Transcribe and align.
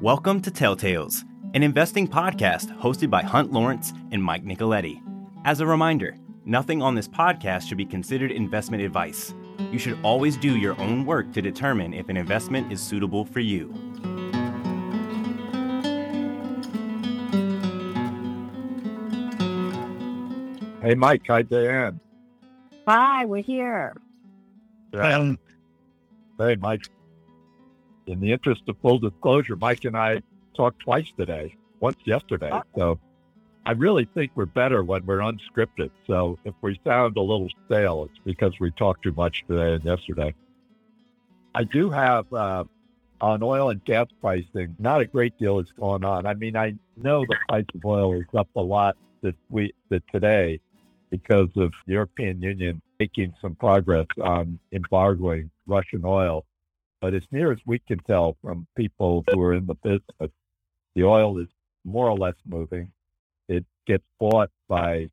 Welcome 0.00 0.42
to 0.42 0.50
Telltales, 0.50 1.24
an 1.54 1.62
investing 1.62 2.06
podcast 2.06 2.76
hosted 2.78 3.08
by 3.08 3.22
Hunt 3.22 3.52
Lawrence 3.52 3.92
and 4.12 4.22
Mike 4.22 4.44
Nicoletti. 4.44 5.00
As 5.46 5.60
a 5.60 5.66
reminder, 5.66 6.16
nothing 6.44 6.82
on 6.82 6.94
this 6.94 7.08
podcast 7.08 7.68
should 7.68 7.78
be 7.78 7.86
considered 7.86 8.30
investment 8.30 8.82
advice. 8.82 9.32
You 9.70 9.78
should 9.78 9.98
always 10.02 10.36
do 10.36 10.56
your 10.56 10.78
own 10.80 11.06
work 11.06 11.32
to 11.32 11.40
determine 11.40 11.94
if 11.94 12.08
an 12.08 12.16
investment 12.16 12.72
is 12.72 12.82
suitable 12.82 13.24
for 13.24 13.40
you. 13.40 13.72
Hey, 20.82 20.94
Mike. 20.94 21.22
Hi, 21.28 21.40
Diane. 21.40 21.98
Hi, 22.86 23.24
we're 23.24 23.42
here. 23.42 23.96
Um, 24.92 25.38
hey, 26.38 26.56
Mike. 26.56 26.90
In 28.06 28.20
the 28.20 28.32
interest 28.32 28.62
of 28.68 28.76
full 28.82 28.98
disclosure, 28.98 29.56
Mike 29.56 29.84
and 29.84 29.96
I 29.96 30.22
talked 30.54 30.80
twice 30.80 31.10
today, 31.16 31.54
once 31.80 31.96
yesterday. 32.04 32.52
So 32.76 32.98
I 33.66 33.72
really 33.72 34.04
think 34.04 34.32
we're 34.34 34.46
better 34.46 34.84
when 34.84 35.06
we're 35.06 35.18
unscripted. 35.18 35.90
So 36.06 36.38
if 36.44 36.54
we 36.60 36.78
sound 36.84 37.16
a 37.16 37.22
little 37.22 37.48
stale, 37.66 38.04
it's 38.04 38.20
because 38.24 38.52
we 38.60 38.70
talked 38.72 39.02
too 39.04 39.12
much 39.12 39.44
today 39.48 39.74
and 39.74 39.84
yesterday. 39.84 40.34
I 41.54 41.64
do 41.64 41.88
have 41.90 42.30
uh, 42.32 42.64
on 43.20 43.42
oil 43.42 43.70
and 43.70 43.82
gas 43.84 44.08
pricing, 44.20 44.76
not 44.78 45.00
a 45.00 45.06
great 45.06 45.38
deal 45.38 45.60
is 45.60 45.72
going 45.78 46.04
on. 46.04 46.26
I 46.26 46.34
mean, 46.34 46.56
I 46.56 46.74
know 46.96 47.24
the 47.26 47.36
price 47.48 47.64
of 47.74 47.84
oil 47.84 48.12
is 48.14 48.26
up 48.36 48.48
a 48.54 48.60
lot 48.60 48.96
this 49.22 49.34
week, 49.48 49.74
that 49.88 50.02
today, 50.12 50.60
because 51.10 51.48
of 51.56 51.72
the 51.86 51.94
European 51.94 52.42
Union 52.42 52.82
making 53.00 53.32
some 53.40 53.54
progress 53.54 54.06
on 54.20 54.58
embargoing 54.72 55.50
Russian 55.66 56.02
oil. 56.04 56.44
But 57.00 57.14
as 57.14 57.24
near 57.30 57.52
as 57.52 57.58
we 57.66 57.78
can 57.78 57.98
tell 57.98 58.36
from 58.42 58.66
people 58.76 59.24
who 59.30 59.40
are 59.42 59.54
in 59.54 59.66
the 59.66 59.74
business, 59.74 60.30
the 60.94 61.04
oil 61.04 61.38
is 61.38 61.48
more 61.84 62.08
or 62.08 62.16
less 62.16 62.36
moving. 62.46 62.92
It 63.48 63.64
gets 63.86 64.04
bought 64.18 64.50
by 64.68 65.10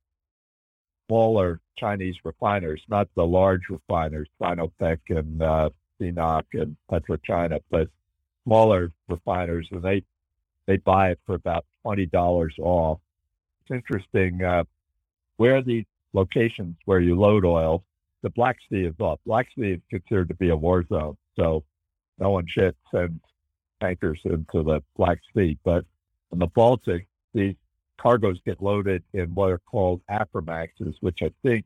smaller 1.08 1.59
Chinese 1.75 2.16
refiners, 2.23 2.81
not 2.88 3.09
the 3.16 3.25
large 3.25 3.67
refiners, 3.70 4.30
Sinopec 4.39 5.00
and 5.09 5.42
uh, 5.42 5.70
and 6.00 6.75
PetroChina, 6.89 7.59
but 7.70 7.88
smaller 8.44 8.92
refiners, 9.08 9.67
and 9.72 9.83
they 9.83 10.03
they 10.66 10.77
buy 10.77 11.11
it 11.11 11.20
for 11.25 11.36
about 11.36 11.66
twenty 11.83 12.05
dollars 12.05 12.55
off. 12.59 13.00
It's 13.61 13.72
interesting 13.72 14.44
uh, 14.44 14.64
where 15.38 15.61
these 15.61 15.86
locations 16.14 16.75
where 16.86 17.00
you 17.00 17.16
load 17.16 17.45
oil, 17.45 17.83
the 18.22 18.30
Black 18.30 18.58
Sea 18.70 18.86
is 18.86 18.95
off. 19.00 19.20
Black 19.25 19.48
Sea 19.55 19.73
is 19.73 19.81
considered 19.89 20.30
to 20.30 20.36
be 20.36 20.50
a 20.50 20.55
war 20.55 20.86
zone, 20.88 21.17
so 21.36 21.64
no 22.22 22.30
one 22.30 22.45
should 22.47 22.75
send 22.91 23.19
tankers 23.81 24.22
into 24.23 24.64
the 24.64 24.81
Black 24.95 25.19
Sea. 25.36 25.58
But 25.64 25.83
in 26.31 26.39
the 26.39 26.47
Baltic, 26.47 27.08
these 27.33 27.55
cargoes 27.97 28.39
get 28.45 28.61
loaded 28.61 29.03
in 29.14 29.33
what 29.33 29.52
are 29.52 29.59
called 29.59 30.02
Aframaxes, 30.09 30.95
which 31.02 31.23
I 31.23 31.31
think 31.44 31.66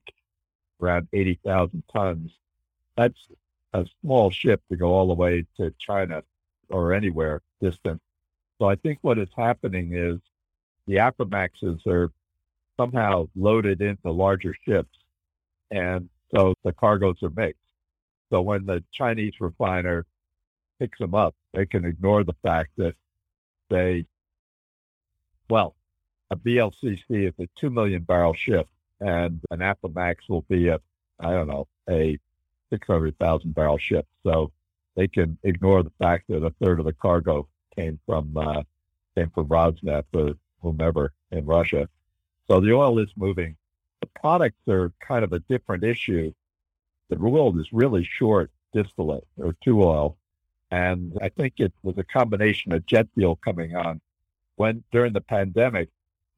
around 0.82 1.08
80,000 1.14 1.84
tons. 1.94 2.32
That's 2.96 3.20
a 3.74 3.86
small 4.02 4.32
ship 4.32 4.62
to 4.70 4.78
go 4.78 4.94
all 4.94 5.08
the 5.08 5.14
way 5.14 5.46
to 5.58 5.74
China 5.78 6.24
or 6.70 6.94
anywhere 6.94 7.42
distant. 7.62 8.02
So 8.58 8.68
I 8.70 8.76
think 8.76 9.00
what 9.02 9.20
is 9.20 9.30
happening 9.36 9.94
is 9.94 10.20
the 10.88 10.96
Aframaxes 10.96 11.86
are 11.86 12.12
somehow 12.78 13.28
loaded 13.36 13.82
into 13.82 14.10
larger 14.10 14.56
ships. 14.66 14.98
And 15.70 16.10
so 16.34 16.54
the 16.64 16.72
cargoes 16.72 17.22
are 17.24 17.30
mixed. 17.30 17.60
So 18.30 18.42
when 18.42 18.66
the 18.66 18.84
Chinese 18.94 19.34
refiner 19.42 20.06
picks 20.80 21.00
them 21.00 21.16
up, 21.16 21.36
they 21.54 21.66
can 21.66 21.86
ignore 21.86 22.24
the 22.24 22.36
fact 22.44 22.72
that 22.78 22.96
they, 23.70 24.06
well, 25.50 25.76
a 26.32 26.36
VLCC 26.36 27.04
is 27.10 27.34
a 27.40 27.48
2 27.58 27.70
million 27.70 28.02
barrel 28.04 28.34
ship 28.34 28.68
and 29.00 29.42
an 29.52 29.60
Aframax 29.60 30.16
will 30.30 30.42
be 30.44 30.68
a, 30.70 30.80
I 31.20 31.32
don't 31.32 31.48
know, 31.48 31.68
a 31.90 32.18
600,000 32.72 33.54
barrel 33.54 33.78
ship. 33.78 34.08
So 34.24 34.52
they 34.96 35.08
can 35.08 35.38
ignore 35.44 35.84
the 35.84 35.92
fact 36.00 36.26
that 36.30 36.44
a 36.44 36.52
third 36.62 36.80
of 36.80 36.86
the 36.86 36.94
cargo 36.94 37.48
came 37.76 38.00
from, 38.06 38.36
uh, 38.38 38.64
came 39.16 39.30
from 39.30 39.48
Rosneft 39.48 40.06
or 40.14 40.36
whomever 40.62 41.14
in 41.32 41.46
Russia. 41.46 41.88
So 42.48 42.60
the 42.60 42.74
oil 42.74 43.00
is 43.00 43.10
moving. 43.16 43.56
The 44.02 44.08
products 44.08 44.68
are 44.68 44.92
kind 45.00 45.24
of 45.24 45.34
a 45.34 45.40
different 45.40 45.84
issue. 45.84 46.34
The 47.10 47.18
world 47.18 47.60
is 47.60 47.72
really 47.72 48.04
short 48.04 48.52
distillate 48.74 49.28
or 49.38 49.56
two 49.64 49.84
oil. 49.84 50.18
And 50.72 51.18
I 51.22 51.30
think 51.30 51.54
it 51.58 51.74
was 51.84 51.98
a 51.98 52.04
combination 52.04 52.74
of 52.74 52.86
jet 52.86 53.08
fuel 53.14 53.36
coming 53.38 53.76
on. 53.76 54.02
When 54.56 54.84
during 54.92 55.14
the 55.14 55.22
pandemic, 55.22 55.90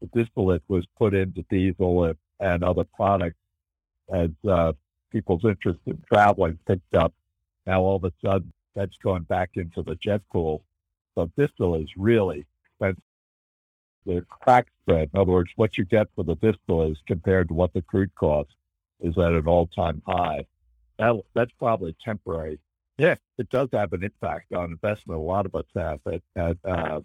the 0.02 0.08
distillate 0.08 0.64
was 0.68 0.86
put 0.98 1.14
into 1.14 1.44
diesel 1.50 2.14
and 2.40 2.64
other 2.64 2.84
products 2.84 3.38
as 4.14 4.30
uh, 4.48 4.74
people's 5.12 5.46
interest 5.46 5.80
in 5.86 6.02
traveling 6.12 6.60
picked 6.68 6.96
up. 6.96 7.14
Now 7.66 7.82
all 7.82 7.96
of 7.98 8.04
a 8.04 8.14
sudden, 8.24 8.54
that's 8.76 8.98
going 8.98 9.24
back 9.24 9.52
into 9.56 9.82
the 9.82 9.96
jet 9.96 10.22
pool. 10.32 10.64
So 11.16 11.32
distillate 11.38 11.84
is 11.84 11.92
really 11.98 12.46
expensive. 12.66 13.02
The 14.06 14.26
crack 14.30 14.68
spread, 14.84 15.10
in 15.14 15.20
other 15.20 15.32
words, 15.32 15.52
what 15.56 15.78
you 15.78 15.84
get 15.84 16.08
for 16.16 16.24
the 16.24 16.36
distillates 16.36 16.98
compared 17.08 17.50
to 17.50 17.54
what 17.54 17.74
the 17.74 17.82
crude 17.82 18.14
costs, 18.16 18.54
is 19.00 19.18
at 19.18 19.34
an 19.34 19.48
all-time 19.48 20.02
high. 20.08 20.46
That, 20.98 21.22
that's 21.34 21.52
probably 21.60 21.96
temporary. 22.04 22.60
Yeah, 22.98 23.16
it 23.38 23.50
does 23.50 23.70
have 23.74 23.94
an 23.94 24.04
impact 24.04 24.54
on 24.54 24.72
investment. 24.72 25.20
A 25.20 25.24
lot 25.24 25.46
of 25.46 25.56
us 25.56 25.66
have 25.76 26.00
at, 26.08 26.22
at 26.36 26.58
uh, 26.66 27.02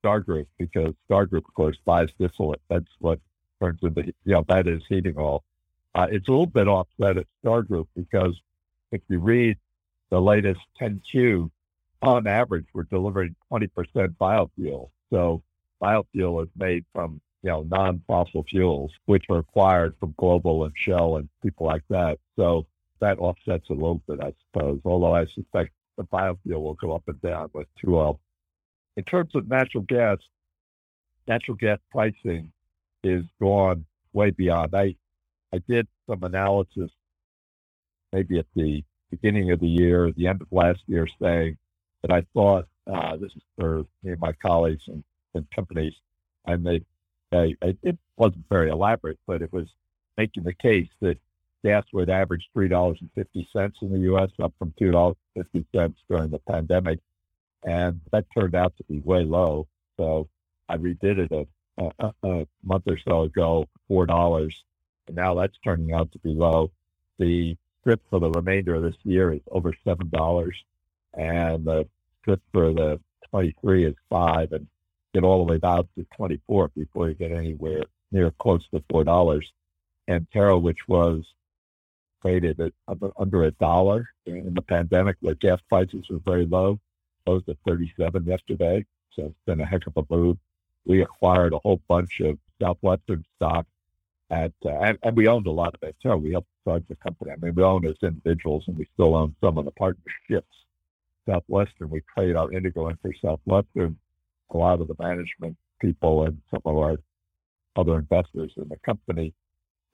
Star 0.00 0.20
Group 0.20 0.48
because 0.58 0.94
Star 1.06 1.26
Group, 1.26 1.46
of 1.46 1.54
course, 1.54 1.76
buys 1.84 2.08
distillate. 2.18 2.60
That's 2.68 2.90
what 2.98 3.20
turns 3.60 3.78
into, 3.82 4.06
you 4.24 4.34
know, 4.34 4.44
that 4.48 4.66
is 4.66 4.82
heating 4.88 5.14
oil. 5.16 5.44
Uh, 5.94 6.08
it's 6.10 6.28
a 6.28 6.30
little 6.30 6.46
bit 6.46 6.68
offset 6.68 7.16
at 7.16 7.26
Star 7.42 7.62
Group 7.62 7.88
because 7.94 8.40
if 8.90 9.02
you 9.08 9.18
read 9.18 9.56
the 10.10 10.20
latest 10.20 10.60
10Q, 10.80 11.50
on 12.02 12.26
average, 12.26 12.66
we're 12.72 12.84
delivering 12.84 13.36
20% 13.52 13.68
biofuel. 14.18 14.88
So 15.10 15.42
biofuel 15.82 16.42
is 16.42 16.48
made 16.56 16.84
from, 16.94 17.20
you 17.42 17.50
know, 17.50 17.62
non-fossil 17.68 18.44
fuels, 18.44 18.90
which 19.06 19.24
are 19.28 19.38
acquired 19.38 19.94
from 20.00 20.14
Global 20.16 20.64
and 20.64 20.72
Shell 20.76 21.16
and 21.16 21.28
people 21.42 21.66
like 21.66 21.84
that. 21.90 22.18
So 22.36 22.66
that 23.00 23.18
offsets 23.18 23.68
a 23.70 23.74
little 23.74 24.02
bit, 24.06 24.20
I 24.22 24.32
suppose, 24.44 24.80
although 24.84 25.14
I 25.14 25.26
suspect 25.26 25.72
the 25.96 26.04
biofuel 26.04 26.62
will 26.62 26.74
go 26.74 26.94
up 26.94 27.04
and 27.08 27.20
down 27.20 27.50
with 27.52 27.66
two 27.80 27.96
oil. 27.98 28.20
In 28.96 29.04
terms 29.04 29.34
of 29.34 29.48
natural 29.48 29.84
gas, 29.84 30.18
natural 31.26 31.56
gas 31.56 31.78
pricing 31.90 32.52
is 33.02 33.24
gone 33.40 33.84
way 34.12 34.30
beyond. 34.30 34.74
I, 34.74 34.96
I 35.52 35.58
did 35.68 35.86
some 36.08 36.22
analysis 36.22 36.90
maybe 38.12 38.38
at 38.38 38.46
the 38.54 38.84
beginning 39.10 39.50
of 39.50 39.60
the 39.60 39.68
year, 39.68 40.12
the 40.16 40.26
end 40.26 40.42
of 40.42 40.48
last 40.50 40.80
year, 40.86 41.06
saying 41.20 41.56
that 42.02 42.12
I 42.12 42.24
thought 42.34 42.66
uh, 42.92 43.16
this 43.16 43.32
is 43.34 43.42
for 43.58 43.84
me 44.02 44.12
and 44.12 44.20
my 44.20 44.32
colleagues 44.32 44.84
and, 44.88 45.04
and 45.34 45.46
companies. 45.50 45.94
I 46.46 46.56
made, 46.56 46.84
it 47.32 47.98
wasn't 48.16 48.48
very 48.48 48.70
elaborate, 48.70 49.18
but 49.26 49.42
it 49.42 49.52
was 49.52 49.68
making 50.16 50.42
the 50.42 50.54
case 50.54 50.88
that 51.00 51.18
gas 51.64 51.84
would 51.92 52.10
average 52.10 52.48
three 52.52 52.68
dollars 52.68 52.98
and 53.00 53.10
fifty 53.14 53.48
cents 53.52 53.78
in 53.82 53.92
the 53.92 54.00
U.S., 54.00 54.30
up 54.42 54.52
from 54.58 54.72
two 54.78 54.90
dollars 54.90 55.16
fifty 55.34 55.64
cents 55.74 55.98
during 56.08 56.30
the 56.30 56.38
pandemic, 56.38 57.00
and 57.64 58.00
that 58.12 58.26
turned 58.36 58.54
out 58.54 58.76
to 58.76 58.84
be 58.84 59.00
way 59.00 59.24
low. 59.24 59.66
So 59.96 60.28
I 60.68 60.76
redid 60.76 61.18
it 61.18 61.32
a, 61.32 61.90
a, 61.98 62.12
a 62.22 62.46
month 62.62 62.84
or 62.86 62.98
so 63.06 63.22
ago, 63.22 63.66
four 63.88 64.06
dollars, 64.06 64.54
and 65.06 65.16
now 65.16 65.34
that's 65.34 65.56
turning 65.64 65.92
out 65.92 66.12
to 66.12 66.18
be 66.18 66.30
low. 66.30 66.70
The 67.18 67.56
strip 67.80 68.00
for 68.10 68.20
the 68.20 68.30
remainder 68.30 68.74
of 68.74 68.82
this 68.82 68.96
year 69.04 69.32
is 69.32 69.40
over 69.50 69.74
seven 69.84 70.08
dollars, 70.10 70.56
and 71.14 71.64
the 71.64 71.86
strip 72.22 72.40
for 72.52 72.72
the 72.72 73.00
23 73.30 73.86
is 73.86 73.94
five, 74.08 74.52
and 74.52 74.66
get 75.14 75.24
all 75.24 75.44
the 75.44 75.52
way 75.52 75.58
down 75.58 75.88
to 75.96 76.06
24 76.16 76.68
before 76.76 77.08
you 77.08 77.14
get 77.14 77.32
anywhere 77.32 77.82
near 78.12 78.30
close 78.32 78.66
to 78.72 78.82
four 78.90 79.04
dollars. 79.04 79.50
Antero, 80.08 80.58
which 80.58 80.88
was 80.88 81.24
traded 82.22 82.60
at 82.60 82.72
under 83.18 83.44
a 83.44 83.50
dollar 83.52 84.08
in 84.26 84.54
the 84.54 84.62
pandemic, 84.62 85.16
where 85.20 85.34
gas 85.34 85.60
prices 85.68 86.04
were 86.10 86.18
very 86.24 86.46
low, 86.46 86.78
closed 87.24 87.48
at 87.48 87.56
37 87.66 88.24
yesterday. 88.24 88.84
So 89.14 89.26
it's 89.26 89.34
been 89.46 89.60
a 89.60 89.66
heck 89.66 89.86
of 89.86 89.96
a 89.96 90.04
move. 90.14 90.36
We 90.84 91.02
acquired 91.02 91.52
a 91.52 91.58
whole 91.58 91.80
bunch 91.88 92.20
of 92.20 92.38
Southwestern 92.60 93.24
stock 93.36 93.66
at, 94.30 94.52
uh, 94.64 94.70
and, 94.70 94.98
and, 95.02 95.16
we 95.16 95.26
owned 95.26 95.46
a 95.46 95.50
lot 95.50 95.74
of 95.74 95.82
it. 95.82 95.96
So 96.00 96.16
we 96.16 96.32
helped 96.32 96.48
start 96.62 96.84
the 96.88 96.94
company. 96.96 97.32
I 97.32 97.36
mean, 97.36 97.54
we 97.54 97.62
own 97.62 97.84
as 97.84 97.96
individuals 98.02 98.64
and 98.68 98.76
we 98.76 98.86
still 98.94 99.16
own 99.16 99.34
some 99.42 99.58
of 99.58 99.64
the 99.64 99.72
partnerships. 99.72 100.54
Southwestern, 101.28 101.90
we 101.90 102.02
trade 102.14 102.36
our 102.36 102.50
Indigo 102.52 102.88
into 102.88 103.12
Southwestern. 103.20 103.96
A 104.50 104.56
lot 104.56 104.80
of 104.80 104.88
the 104.88 104.96
management 104.98 105.56
people 105.80 106.24
and 106.24 106.40
some 106.50 106.62
of 106.64 106.76
our 106.76 106.96
other 107.76 107.98
investors 107.98 108.52
in 108.56 108.68
the 108.68 108.76
company 108.84 109.32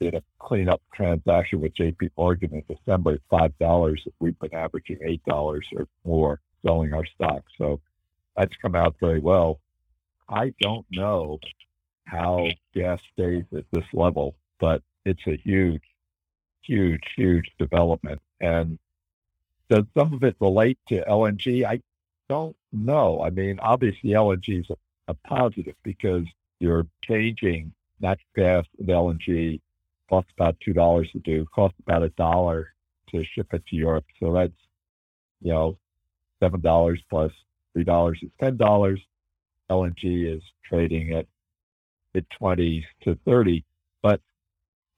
did 0.01 0.15
a 0.15 0.23
cleanup 0.39 0.83
transaction 0.95 1.61
with 1.61 1.75
JP 1.75 2.11
Morgan 2.17 2.55
in 2.55 2.77
December 2.77 3.13
at 3.15 3.21
five 3.31 3.57
dollars. 3.59 4.07
We've 4.21 4.39
been 4.39 4.55
averaging 4.55 4.99
eight 5.03 5.25
dollars 5.25 5.67
or 5.75 5.87
more 6.05 6.41
selling 6.65 6.93
our 6.93 7.07
stock. 7.07 7.45
So 7.59 7.81
that's 8.37 8.57
come 8.61 8.75
out 8.75 8.97
very 9.01 9.21
well. 9.21 9.61
I 10.29 10.53
don't 10.61 10.87
know 10.91 11.39
how 12.05 12.49
gas 12.75 13.01
stays 13.13 13.45
at 13.57 13.65
this 13.73 13.85
level, 13.93 14.37
but 14.59 14.83
it's 15.05 15.27
a 15.27 15.37
huge, 15.37 15.83
huge, 16.63 17.03
huge 17.17 17.51
development. 17.59 18.21
And 18.41 18.79
does 19.69 19.85
some 19.97 20.13
of 20.13 20.23
it 20.23 20.37
relate 20.41 20.79
to 20.89 21.05
LNG? 21.05 21.65
I 21.65 21.81
don't 22.29 22.57
know. 22.73 23.23
I 23.23 23.31
mean, 23.31 23.59
obviously 23.61 24.11
LNG 24.11 24.61
is 24.61 24.71
a, 24.71 24.77
a 25.09 25.15
positive 25.15 25.75
because 25.83 26.25
you're 26.61 26.87
changing 27.03 27.73
natural 28.01 28.27
gas 28.35 28.65
and 28.79 28.89
LNG 28.89 29.61
costs 30.09 30.31
about 30.37 30.57
two 30.61 30.73
dollars 30.73 31.11
to 31.13 31.19
do, 31.21 31.47
costs 31.55 31.79
about 31.81 32.03
a 32.03 32.09
dollar 32.11 32.73
to 33.11 33.25
ship 33.25 33.53
it 33.53 33.65
to 33.67 33.77
Europe. 33.77 34.05
So 34.21 34.33
that's 34.33 34.53
you 35.41 35.53
know 35.53 35.79
seven 36.41 36.61
dollars 36.61 37.01
plus 37.09 37.33
three 37.73 37.85
dollars 37.85 38.19
is 38.23 38.31
ten 38.41 38.57
dollars. 38.57 39.01
LNG 39.71 40.37
is 40.37 40.43
trading 40.65 41.13
at 41.13 41.27
mid 42.15 42.29
twenties 42.31 42.85
to 43.03 43.19
thirty, 43.25 43.65
but 44.03 44.21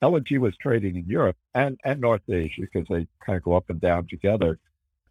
LNG 0.03 0.39
was 0.39 0.57
trading 0.57 0.97
in 0.97 1.07
Europe 1.07 1.37
and, 1.55 1.79
and 1.85 2.01
North 2.01 2.23
Asia 2.29 2.63
because 2.63 2.87
they 2.89 3.07
kind 3.25 3.37
of 3.37 3.43
go 3.43 3.55
up 3.55 3.71
and 3.71 3.81
down 3.81 4.07
together 4.09 4.59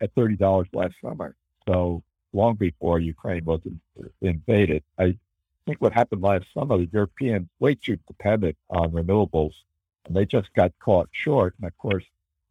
at 0.02 0.14
thirty 0.14 0.36
dollars 0.36 0.68
last 0.74 0.96
summer. 1.02 1.36
So 1.68 2.04
long 2.34 2.56
before 2.56 3.00
Ukraine 3.00 3.46
was 3.46 3.62
invaded, 4.22 4.84
I 4.98 5.18
think 5.66 5.82
what 5.82 5.94
happened 5.94 6.22
last 6.22 6.46
summer, 6.54 6.78
the 6.78 6.90
Europeans 6.92 7.48
way 7.60 7.76
too 7.76 7.98
dependent 8.08 8.58
on 8.70 8.92
renewables 8.92 9.54
they 10.16 10.26
just 10.26 10.54
got 10.54 10.72
caught 10.80 11.10
short. 11.12 11.56
And 11.58 11.68
of 11.68 11.78
course, 11.78 12.04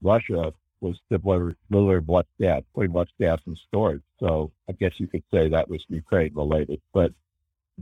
Russia 0.03 0.53
was 0.81 1.01
delivering 1.11 2.05
less 2.07 2.27
gas, 2.39 2.63
putting 2.75 2.93
less 2.93 3.09
gas 3.19 3.41
in 3.47 3.57
storage. 3.57 4.03
So 4.21 4.53
I 4.69 4.73
guess 4.73 4.99
you 4.99 5.07
could 5.07 5.25
say 5.33 5.49
that 5.49 5.69
was 5.69 5.85
Ukraine 5.89 6.35
related. 6.35 6.81
But 6.93 7.13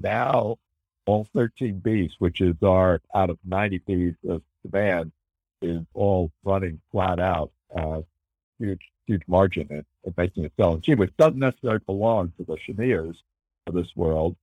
now 0.01 0.59
all 1.07 1.27
13 1.35 1.81
Bs, 1.81 2.13
which 2.19 2.41
is 2.41 2.55
our 2.63 3.01
out 3.15 3.31
of 3.31 3.39
90 3.45 3.81
Bs 3.81 4.17
of 4.29 4.43
demand, 4.63 5.13
is 5.61 5.81
all 5.95 6.31
running 6.45 6.81
flat 6.93 7.19
out. 7.19 7.51
Uh, 7.75 8.03
huge, 8.59 8.83
huge 9.07 9.23
margin 9.27 9.67
in, 9.71 9.85
in 10.05 10.15
making 10.17 10.45
it 10.45 10.53
LNG, 10.59 10.97
which 10.97 11.17
doesn't 11.17 11.39
necessarily 11.39 11.81
belong 11.87 12.33
to 12.37 12.45
the 12.45 12.57
Chenieres 12.57 13.17
of 13.67 13.75
this 13.75 13.95
world, 13.97 14.37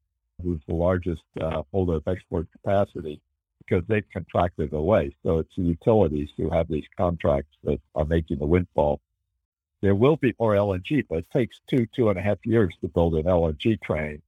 who's 0.43 0.59
the 0.67 0.75
largest 0.75 1.23
uh, 1.39 1.63
holder 1.71 1.95
of 1.95 2.07
export 2.07 2.51
capacity 2.51 3.21
because 3.65 3.83
they've 3.87 4.09
contracted 4.11 4.73
away. 4.73 5.15
So 5.23 5.39
it's 5.39 5.55
the 5.55 5.63
utilities 5.63 6.29
who 6.37 6.49
have 6.49 6.67
these 6.67 6.85
contracts 6.97 7.55
that 7.63 7.79
are 7.95 8.05
making 8.05 8.39
the 8.39 8.45
windfall. 8.45 8.99
There 9.81 9.95
will 9.95 10.17
be 10.17 10.35
more 10.39 10.53
LNG, 10.53 11.05
but 11.09 11.19
it 11.19 11.31
takes 11.31 11.59
two, 11.67 11.87
two 11.87 12.09
and 12.09 12.19
a 12.19 12.21
half 12.21 12.37
years 12.45 12.73
to 12.81 12.87
build 12.87 13.15
an 13.15 13.23
LNG 13.23 13.81
train. 13.81 14.21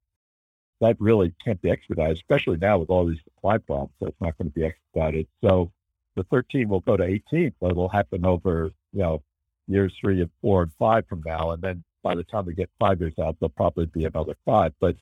That 0.81 0.99
really 0.99 1.33
can't 1.43 1.61
be 1.61 1.69
expedited, 1.69 2.17
especially 2.17 2.57
now 2.57 2.79
with 2.79 2.89
all 2.89 3.05
these 3.05 3.23
supply 3.23 3.57
problems. 3.57 3.91
So 3.99 4.07
it's 4.07 4.21
not 4.21 4.37
going 4.37 4.51
to 4.51 4.59
be 4.59 4.65
expedited. 4.65 5.27
So 5.41 5.71
the 6.15 6.23
13 6.23 6.67
will 6.67 6.81
go 6.81 6.97
to 6.97 7.03
18, 7.03 7.53
but 7.59 7.71
it'll 7.71 7.89
happen 7.89 8.25
over, 8.25 8.71
you 8.91 8.99
know, 8.99 9.21
years 9.67 9.93
three 9.99 10.21
and 10.21 10.29
four 10.41 10.63
and 10.63 10.71
five 10.77 11.07
from 11.07 11.23
now. 11.25 11.51
And 11.51 11.61
then 11.61 11.83
by 12.01 12.15
the 12.15 12.23
time 12.23 12.45
we 12.45 12.53
get 12.53 12.69
five 12.79 12.99
years 12.99 13.17
out, 13.19 13.37
there'll 13.39 13.49
probably 13.49 13.85
be 13.85 14.05
another 14.05 14.35
five. 14.45 14.73
But 14.79 14.97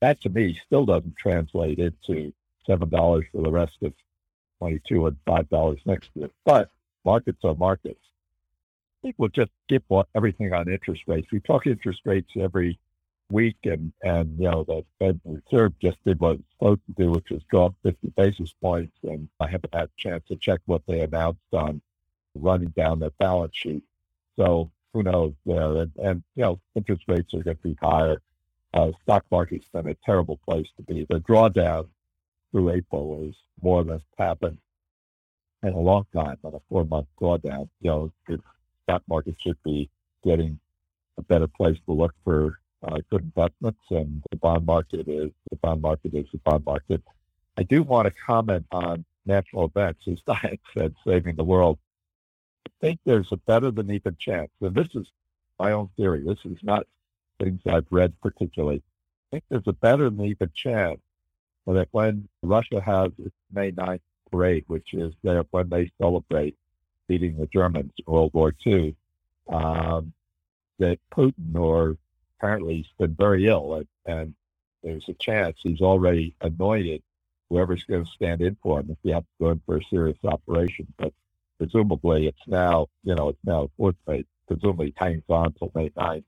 that 0.00 0.20
to 0.22 0.30
me 0.30 0.58
still 0.66 0.86
doesn't 0.86 1.16
translate 1.16 1.78
into 1.78 2.32
seven 2.66 2.88
dollars 2.88 3.24
for 3.32 3.42
the 3.42 3.50
rest 3.50 3.76
of 3.82 3.92
22 4.58 5.06
and 5.06 5.16
five 5.26 5.48
dollars 5.48 5.80
next 5.84 6.10
year. 6.14 6.30
But 6.44 6.70
markets 7.04 7.44
are 7.44 7.54
markets. 7.54 8.00
I 9.00 9.06
think 9.06 9.14
we'll 9.18 9.30
just 9.30 9.50
skip 9.64 9.84
everything 10.14 10.52
on 10.52 10.68
interest 10.68 11.04
rates. 11.06 11.28
We 11.32 11.40
talk 11.40 11.66
interest 11.66 12.02
rates 12.04 12.30
every 12.38 12.78
week, 13.30 13.56
and 13.64 13.92
and 14.02 14.38
you 14.38 14.50
know 14.50 14.64
the 14.64 14.84
Fed 14.98 15.20
Reserve 15.24 15.72
just 15.80 15.96
did 16.04 16.20
what 16.20 16.36
it's 16.36 16.50
supposed 16.52 16.82
to 16.86 16.92
do, 17.02 17.10
which 17.10 17.30
was 17.30 17.42
go 17.50 17.66
up 17.66 17.74
50 17.82 18.12
basis 18.16 18.52
points. 18.60 18.96
And 19.02 19.28
I 19.38 19.48
haven't 19.48 19.74
had 19.74 19.84
a 19.84 19.90
chance 19.96 20.24
to 20.28 20.36
check 20.36 20.60
what 20.66 20.82
they 20.86 21.00
announced 21.00 21.40
on 21.52 21.80
running 22.34 22.68
down 22.70 22.98
their 22.98 23.10
balance 23.18 23.56
sheet. 23.56 23.82
So 24.36 24.70
who 24.92 25.02
knows 25.02 25.32
there? 25.46 25.76
And, 25.76 25.92
and 25.96 26.22
you 26.34 26.42
know 26.42 26.60
interest 26.74 27.04
rates 27.08 27.32
are 27.32 27.42
going 27.42 27.56
to 27.56 27.62
be 27.62 27.78
higher. 27.80 28.20
Uh, 28.72 28.92
stock 29.02 29.24
market's 29.30 29.66
been 29.72 29.88
a 29.88 29.94
terrible 30.04 30.38
place 30.46 30.68
to 30.76 30.82
be. 30.82 31.06
The 31.08 31.20
drawdown 31.20 31.88
through 32.50 32.70
April 32.70 33.26
is 33.28 33.34
more 33.62 33.80
or 33.80 33.84
less 33.84 34.00
happened 34.18 34.58
in 35.62 35.72
a 35.72 35.78
long 35.78 36.06
time 36.14 36.38
on 36.44 36.54
a 36.54 36.60
four 36.68 36.84
month 36.84 37.06
drawdown. 37.20 37.68
You 37.80 37.90
know, 37.90 38.12
the 38.26 38.40
stock 38.84 39.02
market 39.08 39.36
should 39.38 39.62
be 39.62 39.90
getting 40.24 40.58
a 41.18 41.22
better 41.22 41.46
place 41.46 41.78
to 41.86 41.92
look 41.92 42.14
for 42.24 42.58
uh, 42.82 42.98
good 43.10 43.22
investments, 43.22 43.80
and 43.90 44.22
the 44.30 44.36
bond 44.36 44.64
market 44.64 45.06
is 45.06 45.30
the 45.50 45.56
bond 45.56 45.82
market 45.82 46.14
is 46.14 46.26
the 46.32 46.38
bond 46.38 46.64
market. 46.64 47.02
I 47.58 47.62
do 47.62 47.82
want 47.82 48.06
to 48.06 48.14
comment 48.26 48.66
on 48.72 49.04
natural 49.26 49.66
events, 49.66 50.08
as 50.08 50.20
Diane 50.26 50.58
said, 50.76 50.94
saving 51.06 51.36
the 51.36 51.44
world. 51.44 51.78
I 52.66 52.70
think 52.80 53.00
there's 53.04 53.30
a 53.32 53.36
better 53.36 53.70
than 53.70 53.90
even 53.90 54.16
chance, 54.18 54.50
and 54.60 54.74
this 54.74 54.88
is 54.94 55.06
my 55.58 55.72
own 55.72 55.90
theory. 55.96 56.24
This 56.24 56.38
is 56.44 56.58
not 56.62 56.86
things 57.38 57.60
I've 57.66 57.86
read 57.90 58.14
particularly. 58.22 58.82
I 59.28 59.36
think 59.36 59.44
there's 59.48 59.66
a 59.66 59.72
better 59.72 60.08
than 60.08 60.24
even 60.24 60.50
chance 60.54 61.00
that 61.74 61.88
when 61.90 62.28
Russia 62.42 62.80
has 62.80 63.10
its 63.18 63.34
May 63.52 63.72
9th 63.72 64.00
parade, 64.30 64.64
which 64.66 64.94
is 64.94 65.12
when 65.22 65.68
they 65.68 65.90
celebrate 66.00 66.56
beating 67.08 67.36
the 67.36 67.46
Germans 67.46 67.92
in 67.98 68.12
World 68.12 68.32
War 68.32 68.54
II, 68.66 68.94
um, 69.48 70.12
that 70.78 70.98
Putin, 71.12 71.54
or 71.54 71.96
apparently 72.38 72.76
he's 72.76 72.92
been 72.98 73.14
very 73.14 73.46
ill, 73.46 73.74
and, 73.74 73.86
and 74.06 74.34
there's 74.82 75.08
a 75.08 75.14
chance 75.14 75.56
he's 75.62 75.80
already 75.80 76.34
anointed 76.40 77.02
whoever's 77.50 77.84
going 77.84 78.04
to 78.04 78.10
stand 78.12 78.40
in 78.40 78.56
for 78.62 78.80
him 78.80 78.90
if 78.90 78.98
he 79.02 79.10
has 79.10 79.22
to 79.22 79.44
go 79.44 79.50
in 79.50 79.60
for 79.66 79.76
a 79.76 79.84
serious 79.90 80.16
operation. 80.24 80.86
But 80.96 81.12
presumably 81.58 82.28
it's 82.28 82.46
now, 82.46 82.86
you 83.02 83.14
know, 83.14 83.30
it's 83.30 83.44
now 83.44 83.68
fourth 83.76 83.96
May, 84.06 84.24
presumably 84.46 84.94
hangs 84.96 85.24
on 85.28 85.46
until 85.46 85.72
May 85.74 85.90
9th. 85.90 86.24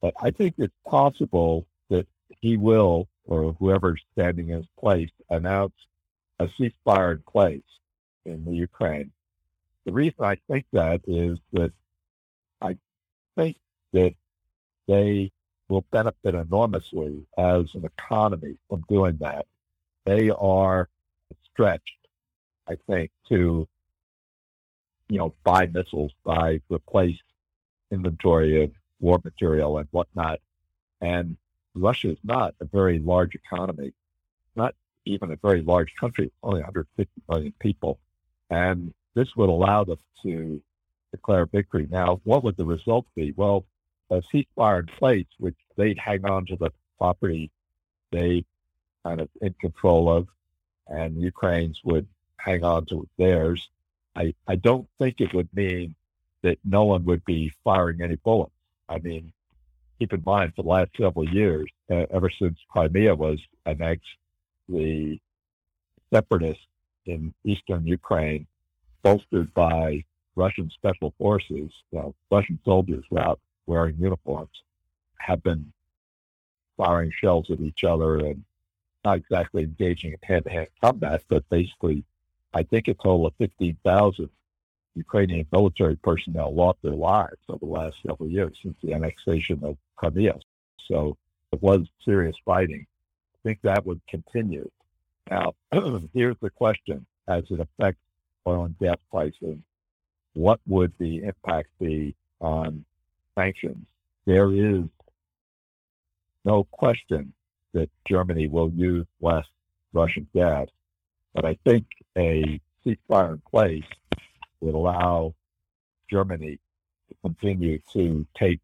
But 0.00 0.14
I 0.20 0.30
think 0.30 0.54
it's 0.58 0.74
possible 0.86 1.66
that 1.88 2.06
he 2.40 2.56
will 2.56 3.08
or 3.26 3.52
whoever's 3.58 4.02
standing 4.12 4.50
in 4.50 4.58
his 4.58 4.66
place 4.78 5.10
announce 5.30 5.74
a 6.38 6.48
ceasefire 6.58 7.12
in 7.12 7.22
place 7.28 7.62
in 8.24 8.44
the 8.44 8.52
Ukraine. 8.54 9.10
The 9.84 9.92
reason 9.92 10.24
I 10.24 10.36
think 10.48 10.66
that 10.72 11.00
is 11.06 11.38
that 11.52 11.72
I 12.60 12.76
think 13.36 13.56
that 13.92 14.14
they 14.88 15.32
will 15.68 15.84
benefit 15.90 16.34
enormously 16.34 17.26
as 17.36 17.74
an 17.74 17.84
economy 17.84 18.56
from 18.68 18.84
doing 18.88 19.16
that. 19.20 19.46
They 20.04 20.30
are 20.30 20.88
stretched, 21.52 22.08
I 22.68 22.76
think, 22.86 23.10
to 23.28 23.68
you 25.08 25.18
know 25.18 25.34
buy 25.44 25.66
missiles, 25.66 26.12
buy 26.24 26.60
replace 26.68 27.18
inventory 27.90 28.64
of 28.64 28.72
war 29.00 29.20
material 29.24 29.78
and 29.78 29.88
whatnot, 29.90 30.40
and 31.00 31.36
Russia 31.76 32.10
is 32.10 32.18
not 32.24 32.54
a 32.60 32.64
very 32.64 32.98
large 32.98 33.34
economy, 33.34 33.92
not 34.54 34.74
even 35.04 35.30
a 35.30 35.36
very 35.36 35.62
large 35.62 35.94
country, 35.96 36.32
only 36.42 36.60
150 36.60 37.22
million 37.28 37.52
people. 37.60 37.98
And 38.50 38.92
this 39.14 39.36
would 39.36 39.48
allow 39.48 39.84
them 39.84 39.98
to 40.22 40.60
declare 41.12 41.46
victory. 41.46 41.86
Now, 41.90 42.20
what 42.24 42.42
would 42.44 42.56
the 42.56 42.64
result 42.64 43.06
be? 43.14 43.32
Well, 43.36 43.64
a 44.10 44.22
ceasefire 44.32 44.80
in 44.80 44.86
place, 44.86 45.26
which 45.38 45.56
they'd 45.76 45.98
hang 45.98 46.24
on 46.24 46.46
to 46.46 46.56
the 46.56 46.70
property 46.98 47.50
they 48.12 48.44
kind 49.04 49.20
of 49.20 49.28
in 49.40 49.52
control 49.54 50.08
of, 50.10 50.28
and 50.88 51.20
Ukraine's 51.20 51.80
would 51.84 52.06
hang 52.38 52.64
on 52.64 52.86
to 52.86 53.08
theirs. 53.18 53.68
I, 54.14 54.34
I 54.46 54.56
don't 54.56 54.88
think 54.98 55.20
it 55.20 55.34
would 55.34 55.48
mean 55.54 55.94
that 56.42 56.58
no 56.64 56.84
one 56.84 57.04
would 57.04 57.24
be 57.24 57.52
firing 57.64 58.00
any 58.00 58.16
bullets. 58.16 58.52
I 58.88 58.98
mean, 58.98 59.32
keep 59.98 60.12
in 60.12 60.22
mind 60.24 60.52
for 60.54 60.62
the 60.62 60.68
last 60.68 60.90
several 60.98 61.28
years, 61.28 61.68
uh, 61.90 62.06
ever 62.10 62.30
since 62.30 62.58
Crimea 62.68 63.14
was 63.14 63.38
annexed, 63.64 64.06
the 64.68 65.18
separatists 66.12 66.64
in 67.06 67.32
eastern 67.44 67.86
Ukraine, 67.86 68.46
bolstered 69.02 69.52
by 69.54 70.04
Russian 70.34 70.70
special 70.70 71.14
forces, 71.18 71.70
Russian 72.30 72.58
soldiers 72.64 73.04
without 73.10 73.40
wearing 73.66 73.96
uniforms, 73.98 74.62
have 75.18 75.42
been 75.42 75.72
firing 76.76 77.12
shells 77.20 77.50
at 77.50 77.60
each 77.60 77.84
other 77.84 78.16
and 78.18 78.44
not 79.04 79.18
exactly 79.18 79.62
engaging 79.62 80.12
in 80.12 80.18
hand-to-hand 80.22 80.68
combat, 80.82 81.22
but 81.28 81.48
basically, 81.48 82.04
I 82.52 82.64
think 82.64 82.88
a 82.88 82.94
total 82.94 83.26
of 83.26 83.34
15,000 83.38 84.28
Ukrainian 84.94 85.46
military 85.52 85.96
personnel 85.96 86.54
lost 86.54 86.78
their 86.82 86.92
lives 86.92 87.36
over 87.48 87.64
the 87.64 87.72
last 87.72 87.96
several 88.06 88.28
years 88.28 88.56
since 88.62 88.76
the 88.82 88.94
annexation 88.94 89.60
of 89.62 89.76
Crimea. 89.96 90.38
So 90.88 91.16
it 91.52 91.62
was 91.62 91.86
serious 92.04 92.36
fighting. 92.44 92.86
I 93.34 93.38
think 93.42 93.60
that 93.62 93.84
would 93.86 94.00
continue. 94.08 94.70
Now, 95.30 95.54
here's 96.12 96.36
the 96.40 96.50
question 96.50 97.06
as 97.28 97.44
it 97.50 97.60
affects 97.60 98.00
oil 98.46 98.64
and 98.64 98.78
gas 98.78 98.96
prices, 99.10 99.58
what 100.34 100.60
would 100.66 100.92
the 100.98 101.24
impact 101.24 101.68
be 101.80 102.14
on 102.40 102.84
sanctions? 103.36 103.86
There 104.26 104.52
is 104.52 104.84
no 106.44 106.64
question 106.64 107.32
that 107.72 107.90
Germany 108.08 108.46
will 108.48 108.70
use 108.70 109.06
less 109.20 109.46
Russian 109.92 110.26
gas, 110.34 110.68
but 111.34 111.44
I 111.44 111.58
think 111.64 111.86
a 112.16 112.60
ceasefire 112.84 113.32
in 113.32 113.42
place 113.50 113.84
would 114.60 114.74
allow 114.74 115.34
Germany 116.10 116.58
to 117.08 117.14
continue 117.22 117.80
to 117.92 118.26
take 118.38 118.60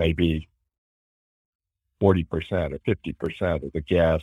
maybe 0.00 0.48
40% 2.00 2.24
or 2.72 2.78
50% 2.78 3.62
of 3.62 3.72
the 3.72 3.82
gas 3.82 4.22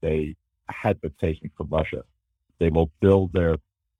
they 0.00 0.34
had 0.68 0.98
been 1.02 1.14
taking 1.20 1.50
from 1.56 1.68
Russia. 1.68 2.02
They 2.58 2.70
will 2.70 2.90
build 3.00 3.32
their 3.34 3.58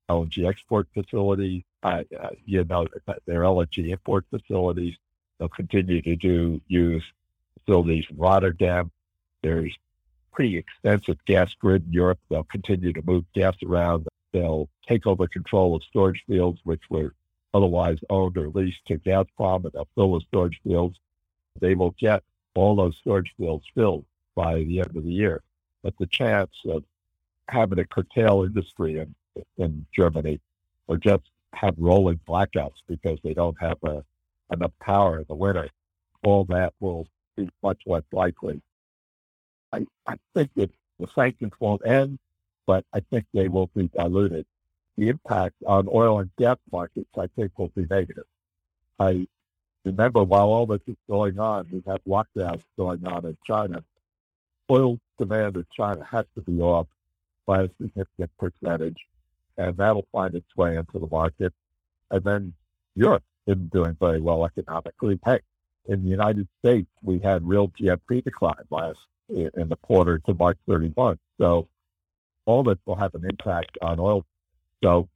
LNG 0.09 0.49
export 0.49 0.87
facilities, 0.95 1.63
uh, 1.83 2.03
uh, 2.19 2.29
you 2.45 2.63
know, 2.63 2.87
their 3.27 3.41
LNG 3.41 3.91
import 3.91 4.25
facilities. 4.31 4.95
They'll 5.37 5.49
continue 5.49 6.01
to 6.01 6.15
do 6.15 6.59
use 6.67 7.03
facilities 7.59 8.05
in 8.09 8.17
Rotterdam. 8.17 8.91
There's 9.43 9.77
pretty 10.31 10.57
extensive 10.57 11.23
gas 11.25 11.53
grid 11.53 11.85
in 11.85 11.93
Europe. 11.93 12.19
They'll 12.29 12.43
continue 12.45 12.93
to 12.93 13.01
move 13.03 13.25
gas 13.33 13.55
around. 13.63 14.07
They'll 14.31 14.69
take 14.87 15.05
over 15.05 15.27
control 15.27 15.75
of 15.75 15.83
storage 15.83 16.23
fields, 16.27 16.59
which 16.63 16.81
were 16.89 17.13
otherwise 17.53 17.97
owned 18.09 18.37
or 18.37 18.49
leased 18.49 18.85
to 18.87 18.97
Gazprom, 18.97 19.65
and 19.65 19.73
they'll 19.73 19.87
fill 19.95 20.13
the 20.13 20.25
storage 20.27 20.59
fields. 20.63 20.97
They 21.59 21.75
will 21.75 21.95
get 21.99 22.23
all 22.55 22.75
those 22.75 22.97
storage 22.97 23.33
fields 23.37 23.65
filled 23.73 24.05
by 24.35 24.55
the 24.63 24.79
end 24.79 24.95
of 24.95 25.03
the 25.03 25.11
year. 25.11 25.41
But 25.83 25.93
the 25.97 26.07
chance 26.07 26.51
of 26.65 26.83
having 27.47 27.79
a 27.79 27.85
curtail 27.85 28.43
industry 28.43 28.99
in, 28.99 29.15
in 29.57 29.85
Germany 29.93 30.39
or 30.87 30.97
just 30.97 31.23
have 31.53 31.75
rolling 31.77 32.19
blackouts 32.27 32.81
because 32.87 33.19
they 33.23 33.33
don't 33.33 33.59
have 33.59 33.77
a, 33.83 34.03
enough 34.51 34.71
power 34.79 35.19
in 35.19 35.25
the 35.27 35.35
winter, 35.35 35.69
all 36.23 36.45
that 36.45 36.73
will 36.79 37.07
be 37.35 37.49
much 37.63 37.81
less 37.85 38.03
likely. 38.11 38.61
I, 39.73 39.85
I 40.05 40.15
think 40.33 40.51
that 40.55 40.71
the 40.99 41.07
sanctions 41.13 41.53
won't 41.59 41.85
end, 41.85 42.19
but 42.65 42.85
I 42.93 43.01
think 43.09 43.25
they 43.33 43.47
will 43.47 43.67
be 43.75 43.87
diluted. 43.87 44.45
The 44.97 45.09
impact 45.09 45.55
on 45.65 45.87
oil 45.91 46.19
and 46.19 46.29
gas 46.37 46.57
markets, 46.71 47.09
I 47.17 47.27
think, 47.35 47.57
will 47.57 47.69
be 47.69 47.85
negative. 47.89 48.25
I 48.99 49.27
remember 49.85 50.23
while 50.23 50.47
all 50.47 50.65
this 50.65 50.81
is 50.87 50.95
going 51.09 51.39
on, 51.39 51.67
we 51.71 51.83
have 51.87 52.03
lockdowns 52.05 52.63
going 52.77 53.05
on 53.05 53.25
in 53.25 53.37
China. 53.45 53.83
Oil 54.69 54.99
demand 55.17 55.55
in 55.57 55.65
China 55.75 56.03
has 56.09 56.25
to 56.35 56.41
be 56.41 56.59
off 56.61 56.87
by 57.45 57.63
a 57.63 57.69
significant 57.81 58.31
percentage, 58.37 58.97
and 59.57 59.75
that'll 59.77 60.07
find 60.11 60.35
its 60.35 60.55
way 60.55 60.77
into 60.77 60.99
the 60.99 61.07
market. 61.07 61.53
And 62.09 62.23
then 62.23 62.53
Europe 62.95 63.23
isn't 63.47 63.71
doing 63.71 63.97
very 63.99 64.21
well 64.21 64.45
economically. 64.45 65.19
Heck, 65.23 65.43
in 65.87 66.03
the 66.03 66.09
United 66.09 66.47
States, 66.59 66.89
we 67.01 67.19
had 67.19 67.47
real 67.47 67.69
GDP 67.69 68.23
decline 68.23 68.63
last 68.69 68.99
in 69.29 69.69
the 69.69 69.77
quarter 69.77 70.19
to 70.19 70.33
March 70.33 70.57
31. 70.67 71.17
So 71.39 71.67
all 72.45 72.63
this 72.63 72.77
will 72.85 72.95
have 72.95 73.15
an 73.15 73.25
impact 73.25 73.77
on 73.81 73.99
oil. 73.99 74.25
So 74.83 75.07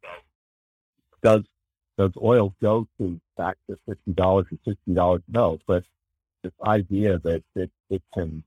does 1.22 1.44
does 1.98 2.12
oil 2.22 2.54
go 2.62 2.88
to 3.00 3.20
back 3.38 3.58
to 3.70 3.78
fifty 3.88 4.14
dollars 4.14 4.48
or 4.52 4.58
sixty 4.66 4.94
dollars? 4.94 5.22
No, 5.28 5.60
but 5.68 5.84
this 6.44 6.54
idea 6.66 7.20
that 7.20 7.44
it, 7.56 7.72
it 7.90 8.02
can 8.14 8.44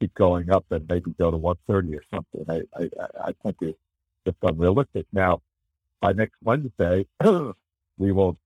keep 0.00 0.14
going 0.14 0.50
up 0.50 0.64
and 0.70 0.86
maybe 0.88 1.12
go 1.18 1.30
to 1.30 1.36
one 1.36 1.56
thirty 1.66 1.94
or 1.96 2.02
something, 2.12 2.44
I, 2.48 2.62
I 2.80 3.06
I 3.28 3.34
think 3.42 3.56
it's 3.60 3.78
just 4.26 4.38
unrealistic. 4.42 5.06
Now, 5.12 5.40
by 6.00 6.12
next 6.12 6.36
Wednesday, 6.42 7.06
we 7.98 8.12
will, 8.12 8.36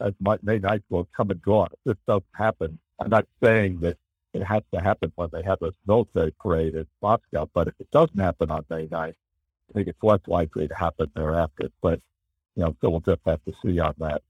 uh, 0.00 0.06
as 0.06 0.14
May 0.42 0.58
9th 0.58 0.82
will 0.90 1.08
come 1.16 1.30
and 1.30 1.40
go. 1.42 1.64
If 1.64 1.72
this 1.84 1.96
doesn't 2.06 2.24
happen, 2.34 2.78
I'm 3.00 3.10
not 3.10 3.26
saying 3.42 3.80
that 3.80 3.96
it 4.32 4.42
has 4.42 4.62
to 4.72 4.80
happen 4.80 5.12
when 5.14 5.28
they 5.32 5.42
have 5.42 5.60
this 5.60 5.74
military 5.86 6.32
parade 6.32 6.74
in 6.74 6.86
Moscow, 7.00 7.48
but 7.54 7.68
if 7.68 7.74
it 7.78 7.90
doesn't 7.90 8.18
happen 8.18 8.50
on 8.50 8.64
May 8.68 8.86
9th, 8.86 9.14
I 9.70 9.72
think 9.72 9.88
it's 9.88 10.02
less 10.02 10.20
likely 10.26 10.68
to 10.68 10.74
happen 10.74 11.10
thereafter. 11.14 11.70
But 11.80 12.00
you 12.56 12.62
know, 12.62 12.76
so 12.80 12.90
we'll 12.90 13.00
just 13.00 13.20
have 13.26 13.44
to 13.44 13.52
see 13.64 13.78
on 13.78 13.94
that. 13.98 14.22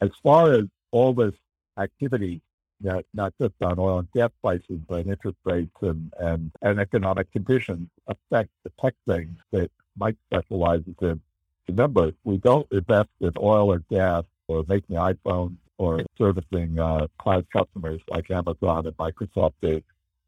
As 0.00 0.10
far 0.22 0.52
as 0.52 0.64
all 0.90 1.12
this 1.12 1.34
activity, 1.78 2.42
not, 2.80 3.04
not 3.12 3.34
just 3.40 3.54
on 3.60 3.78
oil 3.78 3.98
and 3.98 4.10
gas 4.12 4.30
prices, 4.42 4.80
but 4.88 5.06
interest 5.06 5.36
rates 5.44 5.76
and, 5.82 6.12
and, 6.18 6.50
and 6.62 6.80
economic 6.80 7.30
conditions 7.32 7.88
affect 8.06 8.50
the 8.64 8.72
tech 8.80 8.94
things 9.06 9.36
that 9.52 9.70
Mike 9.98 10.16
specializes 10.30 10.94
in. 11.02 11.20
Remember, 11.68 12.12
we 12.24 12.38
don't 12.38 12.66
invest 12.72 13.10
in 13.20 13.32
oil 13.38 13.72
or 13.72 13.78
gas 13.90 14.24
or 14.48 14.64
making 14.68 14.96
iPhones 14.96 15.56
or 15.78 16.02
servicing 16.18 16.78
uh, 16.78 17.06
cloud 17.18 17.46
customers 17.50 18.00
like 18.08 18.30
Amazon 18.30 18.86
and 18.86 18.96
Microsoft 18.96 19.54
do. 19.62 19.80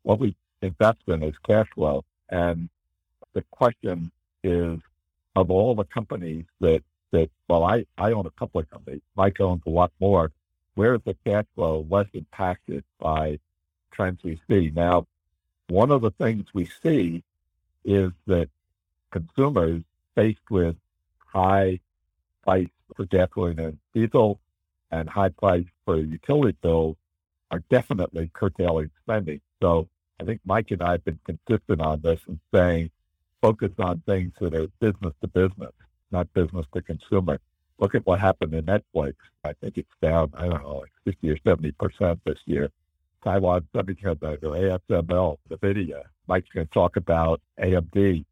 What 0.02 0.18
we 0.18 0.36
invest 0.62 0.98
in 1.08 1.22
is 1.22 1.34
cash 1.46 1.66
flow. 1.74 2.04
And 2.30 2.68
the 3.32 3.42
question 3.50 4.10
is, 4.44 4.78
of 5.34 5.50
all 5.50 5.74
the 5.74 5.84
companies 5.84 6.44
that 6.60 6.82
that, 7.12 7.30
well, 7.48 7.64
I, 7.64 7.86
I 7.96 8.12
own 8.12 8.26
a 8.26 8.30
couple 8.30 8.60
of 8.60 8.70
companies. 8.70 9.02
Mike 9.16 9.40
owns 9.40 9.62
a 9.66 9.70
lot 9.70 9.92
more. 10.00 10.32
Where 10.74 10.94
is 10.94 11.00
the 11.04 11.16
cash 11.24 11.44
flow 11.54 11.86
less 11.88 12.06
impacted 12.14 12.84
by 12.98 13.38
trends 13.92 14.22
we 14.24 14.40
see? 14.48 14.72
Now, 14.74 15.06
one 15.68 15.90
of 15.90 16.02
the 16.02 16.10
things 16.10 16.46
we 16.52 16.68
see 16.82 17.22
is 17.84 18.10
that 18.26 18.48
consumers 19.10 19.82
faced 20.14 20.50
with 20.50 20.76
high 21.18 21.80
price 22.42 22.68
for 22.96 23.06
gasoline 23.06 23.58
and 23.58 23.78
diesel 23.94 24.40
and 24.90 25.08
high 25.08 25.30
price 25.30 25.64
for 25.84 25.96
utility 25.96 26.56
bills 26.62 26.96
are 27.50 27.62
definitely 27.70 28.30
curtailing 28.32 28.90
spending. 29.02 29.40
So 29.60 29.88
I 30.20 30.24
think 30.24 30.40
Mike 30.44 30.70
and 30.70 30.82
I 30.82 30.92
have 30.92 31.04
been 31.04 31.20
consistent 31.24 31.80
on 31.80 32.00
this 32.00 32.20
and 32.26 32.38
saying 32.54 32.90
focus 33.40 33.72
on 33.78 34.02
things 34.06 34.32
that 34.40 34.54
are 34.54 34.68
business 34.80 35.14
to 35.20 35.28
business 35.28 35.72
not 36.12 36.32
business 36.34 36.66
to 36.74 36.82
consumer. 36.82 37.38
Look 37.78 37.94
at 37.94 38.06
what 38.06 38.20
happened 38.20 38.54
in 38.54 38.64
Netflix. 38.64 39.14
I 39.44 39.54
think 39.54 39.78
it's 39.78 39.90
down, 40.00 40.32
I 40.36 40.46
don't 40.46 40.62
know, 40.62 40.78
like 40.78 40.92
60 41.04 41.30
or 41.30 41.36
70% 41.38 42.20
this 42.24 42.38
year. 42.44 42.70
Taiwan 43.24 43.66
Semiconductor, 43.74 44.40
ASML, 44.42 45.36
NVIDIA. 45.50 46.02
Mike's 46.26 46.48
going 46.54 46.66
to 46.66 46.72
talk 46.72 46.96
about 46.96 47.40
AMD, 47.58 48.24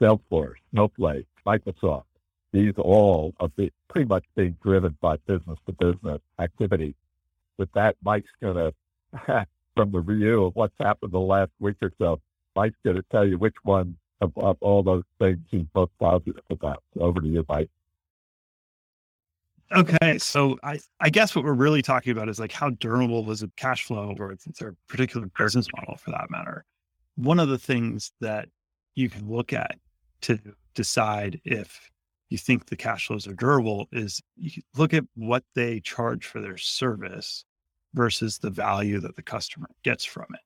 Salesforce, 0.00 0.54
Snowflake, 0.70 1.26
Microsoft. 1.46 2.04
These 2.52 2.74
all 2.76 3.34
are 3.40 3.48
pretty 3.88 4.06
much 4.06 4.24
being 4.36 4.56
driven 4.62 4.96
by 5.00 5.16
business 5.26 5.58
to 5.66 5.72
business 5.72 6.20
activity. 6.38 6.94
With 7.56 7.72
that, 7.72 7.96
Mike's 8.02 8.30
going 8.40 8.56
to, 9.26 9.46
from 9.74 9.92
the 9.92 10.00
review 10.00 10.44
of 10.44 10.56
what's 10.56 10.74
happened 10.78 11.12
the 11.12 11.18
last 11.18 11.50
week 11.60 11.76
or 11.82 11.92
so, 11.98 12.20
Mike's 12.54 12.76
going 12.84 12.96
to 12.96 13.04
tell 13.10 13.26
you 13.26 13.38
which 13.38 13.54
ones 13.64 13.96
of, 14.22 14.32
of 14.36 14.56
all 14.60 14.82
those 14.82 15.04
things 15.18 15.38
he's 15.50 15.66
most 15.74 15.92
positive 15.98 16.40
about. 16.50 16.82
Over 16.98 17.20
to 17.20 17.26
you, 17.26 17.44
Mike. 17.48 17.70
Okay, 19.74 20.18
so 20.18 20.58
I, 20.62 20.78
I 21.00 21.08
guess 21.08 21.34
what 21.34 21.44
we're 21.44 21.54
really 21.54 21.82
talking 21.82 22.12
about 22.12 22.28
is 22.28 22.38
like 22.38 22.52
how 22.52 22.70
durable 22.70 23.30
is 23.30 23.42
a 23.42 23.48
cash 23.56 23.84
flow 23.84 24.14
or 24.18 24.30
it's 24.32 24.46
a 24.60 24.72
particular 24.86 25.28
business 25.38 25.66
model 25.74 25.96
for 25.96 26.10
that 26.10 26.30
matter. 26.30 26.64
One 27.16 27.40
of 27.40 27.48
the 27.48 27.58
things 27.58 28.12
that 28.20 28.48
you 28.94 29.08
can 29.08 29.30
look 29.30 29.52
at 29.52 29.76
to 30.22 30.38
decide 30.74 31.40
if 31.44 31.90
you 32.28 32.36
think 32.36 32.66
the 32.66 32.76
cash 32.76 33.06
flows 33.06 33.26
are 33.26 33.34
durable 33.34 33.88
is 33.92 34.20
you 34.36 34.62
look 34.76 34.92
at 34.92 35.04
what 35.14 35.42
they 35.54 35.80
charge 35.80 36.26
for 36.26 36.40
their 36.40 36.58
service 36.58 37.44
versus 37.94 38.38
the 38.38 38.50
value 38.50 39.00
that 39.00 39.16
the 39.16 39.22
customer 39.22 39.68
gets 39.82 40.04
from 40.04 40.26
it. 40.34 40.40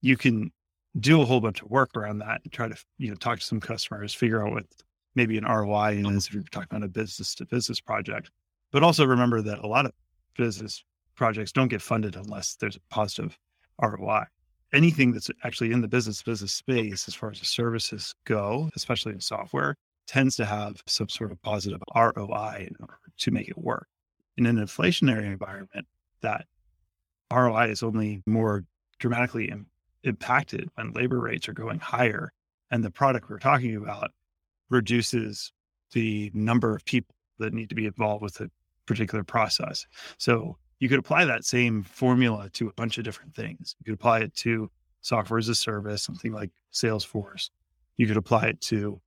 You 0.00 0.16
can 0.16 0.52
do 0.98 1.20
a 1.20 1.24
whole 1.24 1.40
bunch 1.40 1.62
of 1.62 1.70
work 1.70 1.96
around 1.96 2.18
that 2.18 2.40
and 2.44 2.52
try 2.52 2.68
to 2.68 2.76
you 2.98 3.08
know 3.08 3.16
talk 3.16 3.38
to 3.38 3.44
some 3.44 3.60
customers, 3.60 4.14
figure 4.14 4.46
out 4.46 4.52
what 4.52 4.66
maybe 5.14 5.36
an 5.38 5.44
ROI 5.44 6.02
is 6.06 6.26
if 6.26 6.34
you're 6.34 6.42
talking 6.44 6.68
about 6.70 6.84
a 6.84 6.88
business 6.88 7.34
to 7.36 7.46
business 7.46 7.80
project. 7.80 8.30
But 8.70 8.82
also 8.82 9.06
remember 9.06 9.42
that 9.42 9.58
a 9.60 9.66
lot 9.66 9.86
of 9.86 9.92
business 10.36 10.84
projects 11.14 11.52
don't 11.52 11.68
get 11.68 11.82
funded 11.82 12.16
unless 12.16 12.56
there's 12.56 12.76
a 12.76 12.80
positive 12.90 13.38
ROI. 13.82 14.24
Anything 14.72 15.12
that's 15.12 15.30
actually 15.44 15.72
in 15.72 15.80
the 15.80 15.88
business 15.88 16.22
business 16.22 16.52
space, 16.52 17.08
as 17.08 17.14
far 17.14 17.30
as 17.30 17.40
the 17.40 17.46
services 17.46 18.14
go, 18.24 18.70
especially 18.76 19.12
in 19.12 19.20
software, 19.20 19.76
tends 20.06 20.36
to 20.36 20.44
have 20.44 20.82
some 20.86 21.08
sort 21.08 21.32
of 21.32 21.40
positive 21.42 21.80
ROI 21.94 22.66
in 22.68 22.76
order 22.80 22.98
to 23.18 23.30
make 23.30 23.48
it 23.48 23.58
work. 23.58 23.86
In 24.36 24.46
an 24.46 24.56
inflationary 24.56 25.26
environment, 25.26 25.86
that 26.22 26.46
ROI 27.32 27.70
is 27.70 27.82
only 27.82 28.22
more 28.26 28.64
dramatically 28.98 29.50
impacted 30.08 30.68
when 30.74 30.92
labor 30.92 31.20
rates 31.20 31.48
are 31.48 31.54
going 31.54 31.78
higher 31.78 32.32
and 32.70 32.84
the 32.84 32.90
product 32.90 33.30
we're 33.30 33.38
talking 33.38 33.76
about 33.76 34.10
reduces 34.70 35.52
the 35.92 36.30
number 36.34 36.74
of 36.74 36.84
people 36.84 37.14
that 37.38 37.54
need 37.54 37.68
to 37.68 37.74
be 37.74 37.86
involved 37.86 38.22
with 38.22 38.40
a 38.40 38.50
particular 38.86 39.24
process. 39.24 39.86
So 40.18 40.58
you 40.80 40.88
could 40.88 40.98
apply 40.98 41.24
that 41.24 41.44
same 41.44 41.82
formula 41.82 42.50
to 42.50 42.68
a 42.68 42.72
bunch 42.72 42.98
of 42.98 43.04
different 43.04 43.34
things. 43.34 43.74
You 43.78 43.84
could 43.84 43.94
apply 43.94 44.20
it 44.20 44.34
to 44.36 44.70
software 45.00 45.38
as 45.38 45.48
a 45.48 45.54
service, 45.54 46.02
something 46.02 46.32
like 46.32 46.50
Salesforce. 46.72 47.50
You 47.96 48.06
could 48.06 48.16
apply 48.16 48.48
it 48.48 48.60
to 48.62 49.00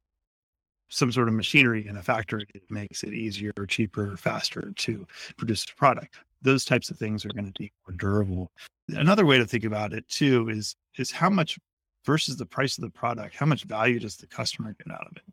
some 0.90 1.12
sort 1.12 1.30
of 1.30 1.34
machinery 1.34 1.88
in 1.88 1.96
a 1.96 2.04
factory 2.04 2.46
that 2.54 2.70
makes 2.70 3.04
it 3.04 3.14
easier, 3.14 3.54
cheaper, 3.68 4.18
faster 4.18 4.74
to 4.76 5.08
produce 5.38 5.66
a 5.66 5.76
product. 5.76 6.18
Those 6.42 6.66
types 6.66 6.90
of 6.90 6.98
things 6.98 7.26
are 7.26 7.30
going 7.30 7.52
to 7.52 7.60
be 7.60 7.72
more 7.88 7.96
durable. 7.98 8.52
Another 8.90 9.26
way 9.26 9.38
to 9.38 9.46
think 9.46 9.64
about 9.64 9.94
it 9.94 10.08
too 10.08 10.50
is 10.50 10.76
is 10.98 11.12
how 11.12 11.30
much 11.30 11.58
versus 12.06 12.38
the 12.38 12.46
price 12.46 12.78
of 12.78 12.84
the 12.84 12.90
product, 12.90 13.36
how 13.36 13.46
much 13.46 13.64
value 13.64 14.00
does 14.00 14.18
the 14.18 14.28
customer 14.28 14.76
get 14.84 14.94
out 14.94 15.08
of 15.08 15.18
it? 15.18 15.24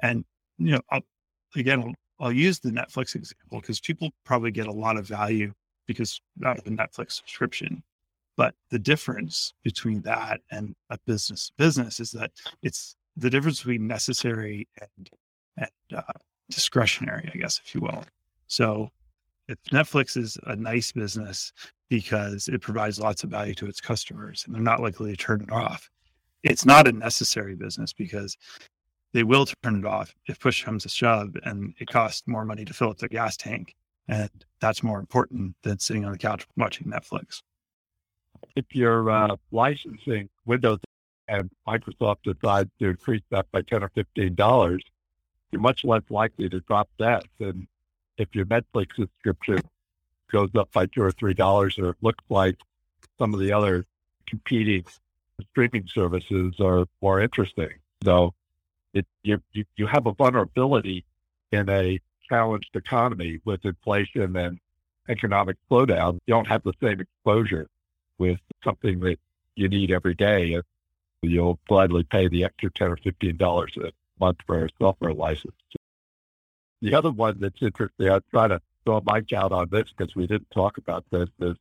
And 0.00 0.24
you 0.58 0.72
know, 0.72 0.80
I'll, 0.90 1.00
again, 1.56 1.82
I'll, 1.82 2.26
I'll 2.26 2.32
use 2.32 2.58
the 2.58 2.70
Netflix 2.70 3.14
example 3.14 3.60
because 3.60 3.80
people 3.80 4.10
probably 4.24 4.50
get 4.50 4.66
a 4.66 4.72
lot 4.72 4.96
of 4.96 5.06
value 5.06 5.52
because 5.86 6.20
out 6.44 6.58
of 6.58 6.66
a 6.66 6.70
Netflix 6.70 7.12
subscription. 7.12 7.82
But 8.36 8.54
the 8.70 8.78
difference 8.78 9.54
between 9.64 10.02
that 10.02 10.40
and 10.50 10.74
a 10.90 10.98
business 11.06 11.50
business 11.56 11.98
is 11.98 12.12
that 12.12 12.30
it's 12.62 12.94
the 13.16 13.30
difference 13.30 13.58
between 13.58 13.86
necessary 13.88 14.68
and, 14.80 15.10
and 15.56 15.98
uh, 15.98 16.12
discretionary, 16.50 17.30
I 17.34 17.38
guess, 17.38 17.60
if 17.64 17.74
you 17.74 17.80
will. 17.80 18.04
So 18.46 18.90
Netflix 19.72 20.16
is 20.16 20.38
a 20.46 20.56
nice 20.56 20.92
business 20.92 21.52
because 21.88 22.48
it 22.48 22.60
provides 22.60 23.00
lots 23.00 23.24
of 23.24 23.30
value 23.30 23.54
to 23.54 23.66
its 23.66 23.80
customers 23.80 24.44
and 24.44 24.54
they're 24.54 24.62
not 24.62 24.80
likely 24.80 25.10
to 25.10 25.16
turn 25.16 25.40
it 25.40 25.50
off, 25.50 25.90
it's 26.42 26.64
not 26.64 26.86
a 26.86 26.92
necessary 26.92 27.54
business 27.54 27.92
because 27.92 28.36
they 29.12 29.22
will 29.22 29.46
turn 29.62 29.78
it 29.78 29.86
off 29.86 30.14
if 30.26 30.38
push 30.38 30.64
comes 30.64 30.82
to 30.82 30.88
shove 30.88 31.34
and 31.44 31.74
it 31.78 31.88
costs 31.88 32.26
more 32.26 32.44
money 32.44 32.64
to 32.64 32.74
fill 32.74 32.90
up 32.90 32.98
their 32.98 33.08
gas 33.08 33.36
tank. 33.36 33.74
And 34.08 34.30
that's 34.60 34.82
more 34.82 35.00
important 35.00 35.54
than 35.62 35.78
sitting 35.78 36.04
on 36.04 36.12
the 36.12 36.18
couch 36.18 36.46
watching 36.56 36.86
Netflix. 36.86 37.42
If 38.56 38.66
you're 38.72 39.10
uh, 39.10 39.36
licensing 39.50 40.28
Windows 40.46 40.80
and 41.26 41.50
Microsoft 41.66 42.22
decides 42.24 42.70
to 42.78 42.88
increase 42.88 43.22
that 43.30 43.50
by 43.50 43.62
10 43.62 43.82
or 43.82 43.90
$15, 43.90 44.78
you're 45.52 45.60
much 45.60 45.84
less 45.84 46.02
likely 46.10 46.48
to 46.48 46.60
drop 46.60 46.88
that 46.98 47.24
than 47.38 47.66
if 48.18 48.34
your 48.34 48.44
Netflix 48.46 48.96
subscription 48.96 49.60
goes 50.30 50.50
up 50.54 50.70
by 50.72 50.86
two 50.86 51.02
or 51.02 51.12
three 51.12 51.34
dollars, 51.34 51.78
or 51.78 51.90
it 51.90 51.96
looks 52.02 52.24
like 52.28 52.56
some 53.18 53.32
of 53.32 53.40
the 53.40 53.52
other 53.52 53.84
competing 54.26 54.84
streaming 55.50 55.86
services 55.86 56.54
are 56.60 56.86
more 57.00 57.20
interesting. 57.20 57.70
So 58.04 58.34
it, 58.92 59.06
you, 59.22 59.40
you, 59.52 59.64
you 59.76 59.86
have 59.86 60.06
a 60.06 60.12
vulnerability 60.12 61.04
in 61.52 61.68
a 61.68 62.00
challenged 62.28 62.74
economy 62.74 63.40
with 63.44 63.64
inflation 63.64 64.36
and 64.36 64.58
economic 65.08 65.56
slowdown. 65.70 66.14
You 66.26 66.34
don't 66.34 66.48
have 66.48 66.62
the 66.62 66.74
same 66.82 67.00
exposure 67.00 67.68
with 68.18 68.38
something 68.62 69.00
that 69.00 69.18
you 69.54 69.68
need 69.68 69.90
every 69.90 70.14
day. 70.14 70.54
And 70.54 70.64
you'll 71.22 71.58
gladly 71.68 72.04
pay 72.04 72.28
the 72.28 72.44
extra 72.44 72.70
10 72.70 72.90
or 72.90 72.96
$15 72.96 73.84
a 73.84 73.92
month 74.20 74.38
for 74.46 74.64
a 74.64 74.68
software 74.78 75.14
license. 75.14 75.54
The 76.80 76.94
other 76.94 77.10
one 77.10 77.38
that's 77.40 77.60
interesting, 77.60 78.10
I 78.10 78.20
try 78.30 78.48
to 78.48 78.60
throw 78.84 79.02
my 79.04 79.20
count 79.20 79.52
on 79.52 79.68
this 79.70 79.92
because 79.96 80.14
we 80.14 80.26
didn't 80.26 80.50
talk 80.50 80.78
about 80.78 81.04
this, 81.10 81.28
is 81.40 81.56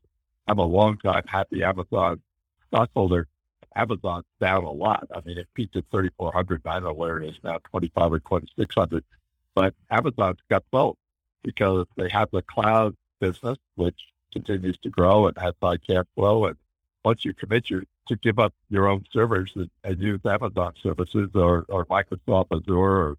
I'm 0.48 0.60
a 0.60 0.66
long 0.66 0.98
time 0.98 1.24
happy 1.28 1.64
Amazon 1.64 2.22
stockholder. 2.68 3.28
Amazon's 3.76 4.26
down 4.40 4.64
a 4.64 4.72
lot. 4.72 5.08
I 5.14 5.22
mean, 5.26 5.38
it 5.38 5.48
peaked 5.54 5.76
at 5.76 5.86
3,400. 5.92 6.62
I 6.66 6.74
don't 6.74 6.84
know 6.84 6.94
where 6.94 7.18
it 7.20 7.30
is 7.30 7.36
now, 7.44 7.60
25 7.70 8.14
or 8.14 8.20
2,600. 8.20 9.04
But 9.54 9.76
Amazon's 9.90 10.40
got 10.50 10.64
both 10.72 10.98
because 11.44 11.86
they 11.96 12.10
have 12.10 12.30
the 12.32 12.42
cloud 12.42 12.96
business, 13.20 13.58
which 13.76 14.00
continues 14.34 14.78
to 14.80 14.90
grow 14.90 15.28
and 15.28 15.38
has 15.38 15.54
high 15.62 15.78
cash 15.78 16.06
flow. 16.16 16.46
And 16.46 16.58
once 17.04 17.26
you 17.26 17.34
commit 17.34 17.70
your, 17.70 17.84
to 18.08 18.16
give 18.18 18.40
up 18.40 18.54
your 18.70 18.88
own 18.88 19.06
servers 19.12 19.52
and, 19.56 19.70
and 19.84 20.00
use 20.02 20.22
Amazon 20.26 20.74
services 20.82 21.30
or, 21.34 21.66
or 21.70 21.86
Microsoft 21.86 22.48
Azure 22.52 22.76
or, 22.76 23.18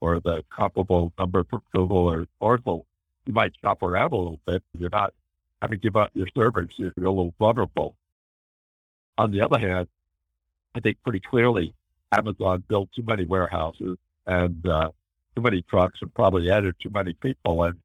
or 0.00 0.20
the 0.20 0.44
comparable 0.50 1.12
number 1.18 1.44
from 1.44 1.62
Google 1.74 2.08
or 2.10 2.26
Oracle, 2.40 2.86
you 3.26 3.32
might 3.32 3.52
shop 3.60 3.82
around 3.82 4.12
a 4.12 4.16
little 4.16 4.40
bit. 4.46 4.62
You're 4.78 4.90
not 4.90 5.12
having 5.60 5.78
to 5.78 5.82
give 5.82 5.96
up 5.96 6.10
your 6.14 6.28
servers. 6.34 6.70
You're 6.76 6.92
a 6.96 7.10
little 7.10 7.34
vulnerable. 7.38 7.94
On 9.18 9.30
the 9.30 9.42
other 9.42 9.58
hand, 9.58 9.88
I 10.74 10.80
think 10.80 11.02
pretty 11.02 11.20
clearly 11.20 11.74
Amazon 12.12 12.64
built 12.68 12.90
too 12.94 13.02
many 13.02 13.24
warehouses 13.24 13.98
and 14.26 14.66
uh, 14.66 14.90
too 15.36 15.42
many 15.42 15.62
trucks 15.62 16.00
and 16.00 16.12
probably 16.14 16.50
added 16.50 16.76
too 16.80 16.90
many 16.90 17.12
people. 17.12 17.62
And 17.64 17.78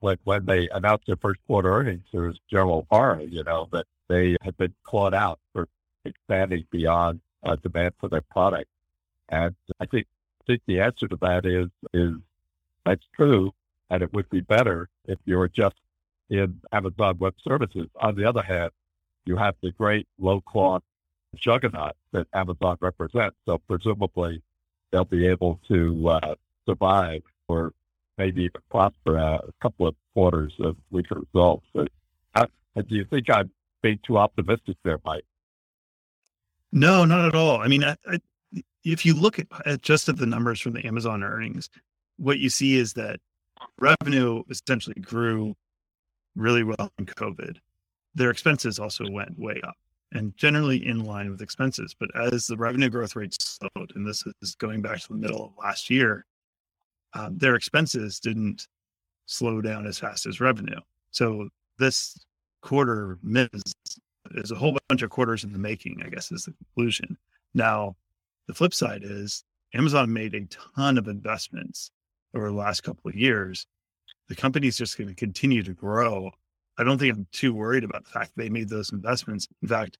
when, 0.00 0.18
when 0.24 0.44
they 0.44 0.68
announced 0.68 1.06
their 1.06 1.16
first 1.16 1.40
quarter 1.46 1.72
earnings, 1.72 2.04
there 2.12 2.22
was 2.22 2.38
general 2.50 2.86
horror, 2.90 3.22
you 3.22 3.42
know, 3.42 3.68
that 3.72 3.86
they 4.08 4.36
had 4.42 4.56
been 4.58 4.74
clawed 4.82 5.14
out 5.14 5.40
for 5.52 5.68
expanding 6.04 6.66
beyond 6.70 7.20
uh, 7.42 7.56
demand 7.56 7.94
for 7.98 8.08
their 8.08 8.20
product. 8.20 8.68
And 9.30 9.54
I 9.80 9.86
think, 9.86 10.06
think 10.46 10.62
the 10.66 10.80
answer 10.80 11.08
to 11.08 11.16
that 11.16 11.46
is, 11.46 11.68
is 11.92 12.14
that's 12.84 13.04
true. 13.14 13.52
And 13.90 14.02
it 14.02 14.12
would 14.12 14.28
be 14.30 14.40
better 14.40 14.88
if 15.06 15.18
you 15.24 15.36
were 15.36 15.48
just 15.48 15.76
in 16.30 16.60
Amazon 16.72 17.18
Web 17.18 17.34
Services. 17.46 17.86
On 17.96 18.14
the 18.14 18.24
other 18.24 18.42
hand, 18.42 18.70
you 19.26 19.36
have 19.36 19.54
the 19.62 19.72
great 19.72 20.06
low 20.18 20.40
cost 20.40 20.84
juggernaut 21.34 21.96
that 22.12 22.26
Amazon 22.32 22.76
represents. 22.80 23.36
So 23.46 23.58
presumably 23.58 24.42
they'll 24.90 25.04
be 25.04 25.26
able 25.26 25.60
to 25.68 26.08
uh, 26.08 26.34
survive 26.66 27.22
or 27.48 27.72
maybe 28.16 28.44
even 28.44 28.60
prosper 28.70 29.16
a 29.16 29.42
couple 29.60 29.86
of 29.86 29.94
quarters 30.14 30.54
of 30.60 30.76
weaker 30.90 31.20
results. 31.20 31.66
But 31.74 31.88
how, 32.34 32.46
do 32.76 32.94
you 32.94 33.04
think 33.04 33.28
I'm 33.28 33.50
being 33.82 33.98
too 34.02 34.18
optimistic 34.18 34.76
there, 34.84 35.00
Mike? 35.04 35.24
No, 36.72 37.04
not 37.04 37.26
at 37.26 37.34
all. 37.34 37.58
I 37.58 37.68
mean, 37.68 37.84
I, 37.84 37.96
I, 38.06 38.18
if 38.84 39.06
you 39.06 39.14
look 39.14 39.38
at, 39.38 39.46
at 39.66 39.82
just 39.82 40.08
at 40.08 40.16
the 40.16 40.26
numbers 40.26 40.60
from 40.60 40.72
the 40.72 40.86
Amazon 40.86 41.22
earnings, 41.22 41.68
what 42.16 42.38
you 42.38 42.50
see 42.50 42.76
is 42.76 42.92
that 42.94 43.20
revenue 43.78 44.42
essentially 44.50 45.00
grew 45.00 45.54
really 46.36 46.64
well 46.64 46.92
in 46.98 47.06
COVID. 47.06 47.56
Their 48.14 48.30
expenses 48.30 48.78
also 48.78 49.08
went 49.10 49.38
way 49.38 49.60
up 49.64 49.76
and 50.12 50.36
generally 50.36 50.86
in 50.86 51.04
line 51.04 51.30
with 51.30 51.42
expenses. 51.42 51.94
But 51.98 52.10
as 52.14 52.46
the 52.46 52.56
revenue 52.56 52.88
growth 52.88 53.16
rate 53.16 53.36
slowed, 53.40 53.92
and 53.94 54.06
this 54.06 54.24
is 54.42 54.54
going 54.54 54.82
back 54.82 55.00
to 55.00 55.08
the 55.08 55.18
middle 55.18 55.44
of 55.44 55.52
last 55.58 55.90
year, 55.90 56.24
um, 57.14 57.38
their 57.38 57.54
expenses 57.54 58.20
didn't 58.20 58.66
slow 59.26 59.60
down 59.60 59.86
as 59.86 59.98
fast 59.98 60.26
as 60.26 60.40
revenue. 60.40 60.78
So 61.10 61.48
this 61.78 62.16
quarter 62.62 63.18
miss 63.22 63.48
is 64.32 64.50
a 64.50 64.56
whole 64.56 64.76
bunch 64.88 65.02
of 65.02 65.10
quarters 65.10 65.44
in 65.44 65.52
the 65.52 65.58
making, 65.58 66.02
I 66.04 66.08
guess 66.08 66.30
is 66.32 66.44
the 66.44 66.52
conclusion. 66.52 67.16
Now, 67.54 67.96
the 68.46 68.54
flip 68.54 68.74
side 68.74 69.02
is 69.04 69.44
Amazon 69.74 70.12
made 70.12 70.34
a 70.34 70.46
ton 70.76 70.98
of 70.98 71.08
investments 71.08 71.90
over 72.34 72.48
the 72.48 72.54
last 72.54 72.82
couple 72.82 73.08
of 73.08 73.16
years. 73.16 73.66
The 74.28 74.34
company's 74.34 74.76
just 74.76 74.96
going 74.96 75.08
to 75.08 75.14
continue 75.14 75.62
to 75.62 75.74
grow. 75.74 76.30
I 76.78 76.84
don't 76.84 76.98
think 76.98 77.14
I'm 77.14 77.26
too 77.32 77.54
worried 77.54 77.84
about 77.84 78.04
the 78.04 78.10
fact 78.10 78.32
they 78.36 78.48
made 78.48 78.68
those 78.68 78.92
investments. 78.92 79.46
In 79.62 79.68
fact, 79.68 79.98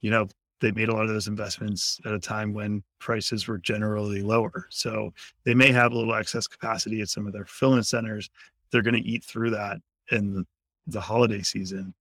you 0.00 0.10
know, 0.10 0.28
they 0.60 0.72
made 0.72 0.88
a 0.88 0.94
lot 0.94 1.02
of 1.02 1.10
those 1.10 1.28
investments 1.28 2.00
at 2.06 2.12
a 2.12 2.18
time 2.18 2.54
when 2.54 2.82
prices 2.98 3.46
were 3.46 3.58
generally 3.58 4.22
lower. 4.22 4.66
So 4.70 5.12
they 5.44 5.54
may 5.54 5.70
have 5.72 5.92
a 5.92 5.96
little 5.98 6.14
excess 6.14 6.46
capacity 6.46 7.02
at 7.02 7.08
some 7.08 7.26
of 7.26 7.32
their 7.32 7.44
fulfillment 7.44 7.86
centers. 7.86 8.30
They're 8.70 8.82
going 8.82 8.94
to 8.94 9.08
eat 9.08 9.24
through 9.24 9.50
that 9.50 9.78
in 10.10 10.32
the, 10.32 10.44
the 10.86 11.00
holiday 11.00 11.42
season. 11.42 11.94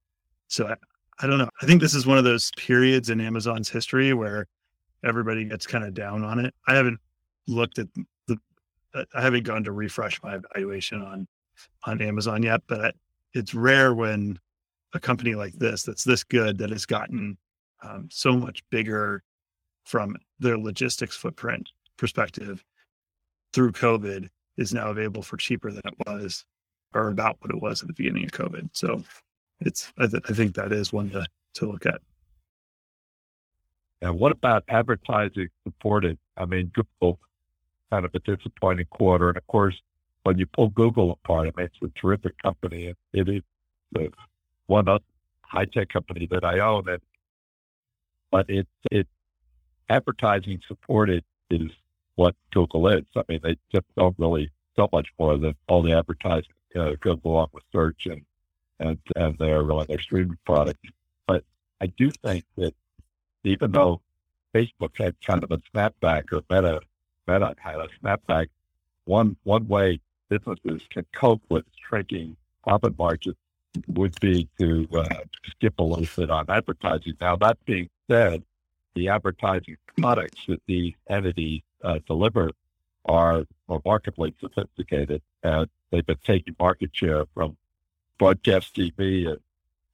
So 0.47 0.67
I, 0.67 0.75
I 1.19 1.27
don't 1.27 1.37
know. 1.37 1.49
I 1.61 1.65
think 1.65 1.81
this 1.81 1.95
is 1.95 2.05
one 2.05 2.17
of 2.17 2.23
those 2.23 2.51
periods 2.57 3.09
in 3.09 3.19
Amazon's 3.19 3.69
history 3.69 4.13
where 4.13 4.47
everybody 5.05 5.45
gets 5.45 5.67
kind 5.67 5.83
of 5.83 5.93
down 5.93 6.23
on 6.23 6.43
it. 6.43 6.53
I 6.67 6.75
haven't 6.75 6.99
looked 7.47 7.79
at 7.79 7.87
the, 8.27 8.37
I 9.13 9.21
haven't 9.21 9.43
gone 9.43 9.63
to 9.65 9.71
refresh 9.71 10.21
my 10.23 10.35
evaluation 10.35 11.01
on, 11.01 11.27
on 11.85 12.01
Amazon 12.01 12.43
yet, 12.43 12.61
but 12.67 12.95
it's 13.33 13.53
rare 13.53 13.93
when 13.93 14.39
a 14.93 14.99
company 14.99 15.35
like 15.35 15.53
this, 15.53 15.83
that's 15.83 16.03
this 16.03 16.23
good, 16.23 16.57
that 16.57 16.69
has 16.69 16.85
gotten 16.85 17.37
um, 17.83 18.07
so 18.09 18.33
much 18.33 18.63
bigger 18.71 19.21
from 19.83 20.15
their 20.39 20.57
logistics 20.57 21.15
footprint 21.15 21.69
perspective 21.97 22.63
through 23.53 23.71
COVID 23.71 24.29
is 24.57 24.73
now 24.73 24.89
available 24.89 25.21
for 25.21 25.37
cheaper 25.37 25.71
than 25.71 25.83
it 25.85 26.07
was 26.07 26.45
or 26.93 27.09
about 27.09 27.37
what 27.41 27.51
it 27.51 27.61
was 27.61 27.81
at 27.81 27.87
the 27.87 27.93
beginning 27.93 28.23
of 28.23 28.31
COVID. 28.31 28.69
So 28.71 29.03
it's, 29.59 29.91
I, 29.97 30.07
th- 30.07 30.23
I 30.29 30.33
think 30.33 30.55
that 30.55 30.71
is 30.71 30.93
one 30.93 31.09
to, 31.11 31.25
to 31.55 31.69
look 31.69 31.85
at. 31.85 32.01
And 34.01 34.19
what 34.19 34.31
about 34.31 34.63
advertising 34.67 35.49
supported? 35.63 36.17
I 36.37 36.45
mean, 36.45 36.71
Google 36.73 37.19
kind 37.91 38.05
of 38.05 38.13
a 38.13 38.19
disappointing 38.19 38.87
quarter. 38.89 39.29
And 39.29 39.37
of 39.37 39.47
course, 39.47 39.75
when 40.23 40.37
you 40.37 40.45
pull 40.45 40.69
Google 40.69 41.11
apart, 41.11 41.47
I 41.47 41.51
mean, 41.59 41.67
it's 41.67 41.77
a 41.95 41.99
terrific 41.99 42.37
company. 42.41 42.93
It 43.13 43.29
is 43.29 43.41
the 43.91 44.11
one 44.67 44.87
high 45.41 45.65
tech 45.65 45.89
company 45.89 46.27
that 46.31 46.43
I 46.43 46.59
own. 46.59 46.89
And 46.89 47.01
but 48.31 48.49
it 48.49 48.67
it 48.91 49.07
advertising 49.89 50.61
supported 50.67 51.23
is 51.49 51.69
what 52.15 52.35
Google 52.51 52.87
is. 52.87 53.05
I 53.15 53.23
mean, 53.29 53.39
they 53.43 53.57
just 53.71 53.85
don't 53.95 54.15
really 54.17 54.51
so 54.75 54.89
much 54.91 55.07
more 55.19 55.37
than 55.37 55.55
all 55.67 55.81
the 55.81 55.93
advertising 55.93 56.51
uh, 56.75 56.91
goes 56.99 57.19
along 57.23 57.47
with 57.53 57.63
search 57.71 58.07
and 58.07 58.21
and 58.79 58.97
and 59.15 59.37
their 59.37 59.63
really 59.63 59.85
their 59.85 59.99
streaming 59.99 60.37
product. 60.45 60.79
But 61.27 61.43
I 61.79 61.87
do 61.87 62.09
think 62.11 62.45
that 62.57 62.73
even 63.45 63.71
though 63.71 64.01
Facebook 64.53 64.97
had 64.97 65.15
kind 65.21 65.43
of 65.43 65.51
a 65.51 65.57
snapback 65.73 66.31
or 66.31 66.41
Meta 66.49 66.81
Meta 67.27 67.55
had 67.57 67.75
a 67.75 67.87
snapback, 68.03 68.47
one 69.05 69.35
one 69.43 69.67
way 69.67 69.99
businesses 70.29 70.81
can 70.89 71.05
cope 71.13 71.41
with 71.49 71.65
shrinking 71.87 72.35
profit 72.63 72.97
margins 72.97 73.35
would 73.87 74.17
be 74.19 74.47
to 74.59 74.87
uh, 74.93 75.05
skip 75.49 75.77
a 75.79 75.83
little 75.83 76.07
bit 76.15 76.29
on 76.29 76.45
advertising. 76.49 77.13
Now, 77.19 77.35
that 77.37 77.57
being 77.65 77.89
said, 78.09 78.43
the 78.95 79.09
advertising 79.09 79.75
products 79.97 80.41
that 80.47 80.61
these 80.65 80.93
entities 81.09 81.61
uh, 81.83 81.99
deliver 82.07 82.51
are 83.05 83.45
remarkably 83.67 84.33
sophisticated, 84.39 85.21
and 85.43 85.67
they've 85.91 86.05
been 86.05 86.17
taking 86.25 86.55
market 86.59 86.91
share 86.93 87.25
from 87.33 87.57
broadcast 88.17 88.75
TV 88.75 89.27
and 89.27 89.39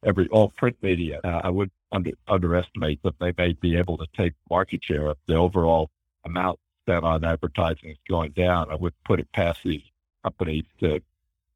every 0.06 0.28
all 0.30 0.50
print 0.50 0.78
media. 0.82 1.20
Uh, 1.24 1.42
I 1.44 1.50
would 1.50 1.72
under, 1.91 2.12
underestimate 2.27 3.01
that 3.04 3.19
they 3.19 3.34
may 3.38 3.54
be 3.54 3.77
able 3.77 3.97
to 3.97 4.08
take 4.15 4.34
market 4.49 4.84
share 4.84 5.10
if 5.12 5.17
the 5.27 5.36
overall 5.36 5.89
amount 6.25 6.60
spent 6.84 7.04
on 7.04 7.23
advertising 7.23 7.91
is 7.91 7.97
going 8.10 8.32
down. 8.32 8.71
I 8.71 8.75
would 8.75 8.93
put 9.04 9.19
it 9.19 9.32
past 9.32 9.62
these 9.63 9.84
companies 10.23 10.65
to 10.80 11.01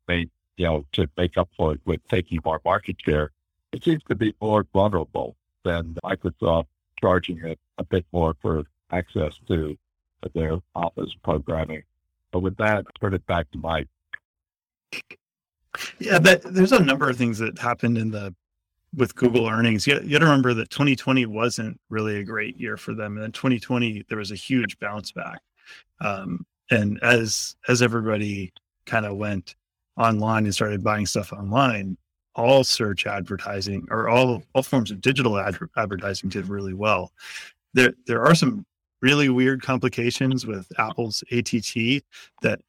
make 0.07 0.29
you 0.57 0.65
know 0.65 0.85
to 0.93 1.07
make 1.17 1.37
up 1.37 1.49
for 1.57 1.73
it 1.73 1.81
with 1.85 2.05
taking 2.07 2.39
more 2.43 2.61
market 2.63 2.97
share. 3.03 3.31
It 3.71 3.83
seems 3.83 4.03
to 4.09 4.15
be 4.15 4.33
more 4.41 4.65
vulnerable 4.73 5.35
than 5.63 5.95
Microsoft 6.03 6.67
charging 6.99 7.39
it 7.39 7.59
a 7.77 7.83
bit 7.83 8.05
more 8.11 8.35
for 8.41 8.63
access 8.91 9.33
to 9.47 9.77
their 10.33 10.59
office 10.73 11.13
programming. 11.23 11.83
But 12.31 12.39
with 12.39 12.57
that, 12.57 12.85
turn 12.99 13.13
it 13.13 13.25
back 13.27 13.51
to 13.51 13.57
Mike. 13.57 13.87
Yeah, 15.99 16.19
but 16.19 16.41
there's 16.43 16.71
a 16.71 16.83
number 16.83 17.09
of 17.09 17.17
things 17.17 17.39
that 17.39 17.59
happened 17.59 17.97
in 17.97 18.11
the 18.11 18.33
with 18.95 19.15
Google 19.15 19.47
earnings. 19.47 19.85
You, 19.85 19.99
you 20.03 20.11
got 20.11 20.19
to 20.19 20.25
remember 20.25 20.53
that 20.53 20.69
2020 20.69 21.25
wasn't 21.25 21.79
really 21.89 22.19
a 22.19 22.23
great 22.23 22.57
year 22.59 22.77
for 22.77 22.93
them, 22.93 23.13
and 23.13 23.23
then 23.23 23.31
2020 23.31 24.05
there 24.09 24.17
was 24.17 24.31
a 24.31 24.35
huge 24.35 24.79
bounce 24.79 25.11
back. 25.11 25.39
Um, 26.01 26.45
and 26.71 26.99
as 27.03 27.55
as 27.67 27.81
everybody 27.81 28.53
kind 28.85 29.05
of 29.05 29.17
went 29.17 29.55
online 29.97 30.45
and 30.45 30.53
started 30.53 30.83
buying 30.83 31.05
stuff 31.05 31.31
online, 31.31 31.97
all 32.35 32.63
search 32.63 33.05
advertising 33.05 33.87
or 33.91 34.09
all 34.09 34.43
all 34.53 34.63
forms 34.63 34.91
of 34.91 35.01
digital 35.01 35.37
ad- 35.37 35.57
advertising 35.77 36.29
did 36.29 36.47
really 36.47 36.73
well. 36.73 37.11
There 37.73 37.93
there 38.07 38.25
are 38.25 38.35
some 38.35 38.65
really 39.01 39.29
weird 39.29 39.61
complications 39.61 40.45
with 40.45 40.67
Apple's 40.79 41.23
ATT 41.31 42.03
that 42.41 42.59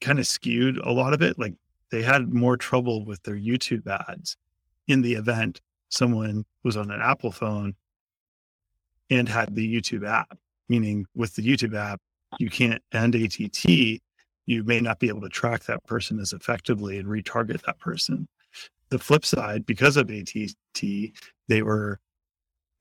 kind 0.00 0.18
of 0.18 0.26
skewed 0.26 0.78
a 0.78 0.92
lot 0.92 1.14
of 1.14 1.22
it. 1.22 1.38
Like 1.38 1.54
they 1.90 2.02
had 2.02 2.32
more 2.32 2.56
trouble 2.56 3.04
with 3.04 3.22
their 3.22 3.36
YouTube 3.36 3.86
ads 4.08 4.36
in 4.88 5.02
the 5.02 5.14
event 5.14 5.60
someone 5.88 6.44
was 6.64 6.76
on 6.76 6.90
an 6.90 7.00
Apple 7.00 7.32
phone 7.32 7.74
and 9.10 9.28
had 9.28 9.54
the 9.54 9.74
YouTube 9.74 10.06
app, 10.06 10.36
meaning 10.68 11.06
with 11.14 11.34
the 11.34 11.42
YouTube 11.42 11.76
app, 11.76 12.00
you 12.38 12.50
can't 12.50 12.82
end 12.92 13.14
ATT, 13.14 13.64
you 14.46 14.64
may 14.64 14.80
not 14.80 14.98
be 14.98 15.08
able 15.08 15.20
to 15.20 15.28
track 15.28 15.64
that 15.64 15.84
person 15.84 16.18
as 16.18 16.32
effectively 16.32 16.98
and 16.98 17.08
retarget 17.08 17.62
that 17.62 17.78
person. 17.78 18.28
The 18.88 18.98
flip 18.98 19.24
side, 19.24 19.66
because 19.66 19.96
of 19.96 20.10
ATT, 20.10 20.82
they 21.48 21.62
were 21.62 22.00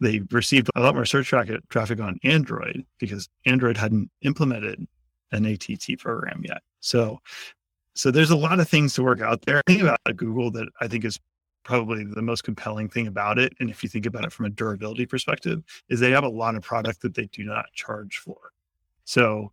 they 0.01 0.21
received 0.31 0.69
a 0.75 0.81
lot 0.81 0.93
more 0.93 1.05
search 1.05 1.27
traffic, 1.27 1.99
on 2.01 2.19
Android 2.23 2.85
because 2.99 3.29
Android 3.45 3.77
hadn't 3.77 4.09
implemented 4.21 4.85
an 5.31 5.45
ATT 5.45 5.97
program 5.99 6.41
yet. 6.43 6.61
So, 6.81 7.19
so 7.95 8.11
there's 8.11 8.29
a 8.29 8.35
lot 8.35 8.59
of 8.59 8.67
things 8.67 8.93
to 8.95 9.03
work 9.03 9.21
out 9.21 9.41
there. 9.43 9.61
Think 9.67 9.81
about 9.81 9.99
Google 10.15 10.51
that 10.51 10.67
I 10.81 10.87
think 10.87 11.05
is 11.05 11.19
probably 11.65 12.06
the 12.06 12.21
most 12.21 12.43
compelling 12.43 12.88
thing 12.88 13.08
about 13.08 13.38
it. 13.38 13.51
And 13.60 13.69
if 13.69 13.84
you 13.84 13.89
think 13.89 14.06
about 14.06 14.23
it 14.23 14.32
from 14.32 14.45
a 14.45 14.49
durability 14.49 15.06
perspective, 15.06 15.63
is 15.89 15.99
they 15.99 16.12
have 16.12 16.23
a 16.23 16.30
lot 16.30 16.56
of 16.56 16.63
product 16.63 17.01
that 17.01 17.15
they 17.15 17.25
do 17.25 17.43
not 17.43 17.65
charge 17.73 18.19
for. 18.19 18.38
So 19.04 19.51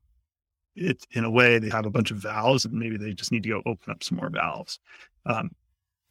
it 0.77 1.05
in 1.12 1.25
a 1.25 1.31
way 1.31 1.59
they 1.59 1.68
have 1.68 1.87
a 1.87 1.90
bunch 1.90 2.11
of 2.11 2.18
valves 2.18 2.64
and 2.64 2.75
maybe 2.75 2.96
they 2.96 3.12
just 3.12 3.33
need 3.33 3.42
to 3.42 3.48
go 3.48 3.62
open 3.66 3.90
up 3.90 4.05
some 4.05 4.18
more 4.18 4.31
valves. 4.31 4.79
Um, 5.27 5.51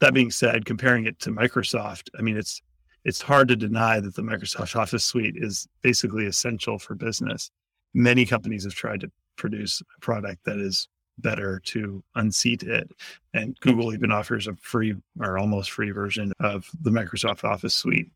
that 0.00 0.12
being 0.12 0.30
said, 0.30 0.64
comparing 0.66 1.06
it 1.06 1.18
to 1.20 1.30
Microsoft, 1.30 2.10
I 2.18 2.22
mean 2.22 2.36
it's 2.36 2.60
it's 3.04 3.22
hard 3.22 3.48
to 3.48 3.56
deny 3.56 3.98
that 3.98 4.14
the 4.14 4.22
Microsoft 4.22 4.76
Office 4.76 5.04
suite 5.04 5.36
is 5.36 5.66
basically 5.82 6.26
essential 6.26 6.78
for 6.78 6.94
business. 6.94 7.50
Many 7.94 8.24
companies 8.24 8.64
have 8.64 8.74
tried 8.74 9.00
to 9.00 9.10
produce 9.36 9.80
a 9.80 10.00
product 10.00 10.44
that 10.44 10.58
is 10.58 10.88
better 11.18 11.60
to 11.66 12.02
unseat 12.14 12.62
it. 12.62 12.90
And 13.34 13.58
Google 13.60 13.94
even 13.94 14.10
offers 14.12 14.46
a 14.46 14.56
free 14.56 14.94
or 15.20 15.38
almost 15.38 15.70
free 15.70 15.90
version 15.90 16.32
of 16.40 16.68
the 16.80 16.90
Microsoft 16.90 17.44
Office 17.44 17.74
suite. 17.74 18.10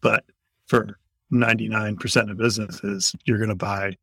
But 0.00 0.24
for 0.66 0.98
99% 1.32 2.30
of 2.30 2.36
businesses, 2.36 3.14
you're 3.24 3.38
going 3.38 3.48
to 3.48 3.54
buy 3.54 3.96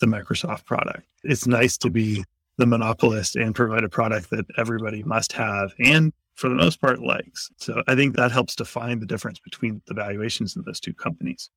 the 0.00 0.06
Microsoft 0.06 0.64
product. 0.64 1.06
It's 1.24 1.46
nice 1.46 1.76
to 1.78 1.90
be 1.90 2.24
the 2.58 2.66
monopolist 2.66 3.36
and 3.36 3.54
provide 3.54 3.84
a 3.84 3.88
product 3.88 4.30
that 4.30 4.46
everybody 4.56 5.02
must 5.02 5.32
have 5.32 5.72
and 5.78 6.12
for 6.34 6.48
the 6.48 6.54
most 6.54 6.80
part 6.80 7.00
likes. 7.00 7.50
So 7.56 7.82
I 7.86 7.94
think 7.94 8.16
that 8.16 8.30
helps 8.30 8.54
define 8.54 9.00
the 9.00 9.06
difference 9.06 9.38
between 9.38 9.82
the 9.86 9.94
valuations 9.94 10.54
in 10.54 10.62
those 10.66 10.80
two 10.80 10.94
companies. 10.94 11.50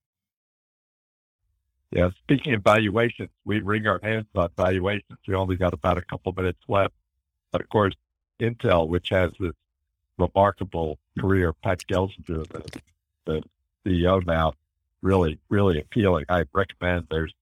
Yeah, 1.92 2.10
speaking 2.12 2.54
of 2.54 2.64
valuations, 2.64 3.30
we 3.46 3.62
wring 3.62 3.88
our 3.88 4.00
hands 4.04 4.28
on 4.36 4.50
valuations. 4.56 5.18
We 5.28 5.34
only 5.34 5.56
got 5.56 5.74
about 5.74 5.98
a 5.98 6.02
couple 6.04 6.32
minutes 6.34 6.60
left. 6.68 6.94
But 7.52 7.62
of 7.62 7.70
course, 7.70 7.96
Intel, 8.40 8.88
which 8.88 9.10
has 9.10 9.32
this 9.40 9.54
remarkable 10.18 11.00
career, 11.20 11.54
Pat 11.54 11.84
Gelsinger, 11.88 12.48
the, 12.48 12.82
the 13.26 13.44
CEO 13.86 14.26
now, 14.26 14.54
really, 15.02 15.40
really 15.50 15.80
appealing. 15.80 16.26
I 16.30 16.44
recommend 16.54 17.08
there's 17.10 17.34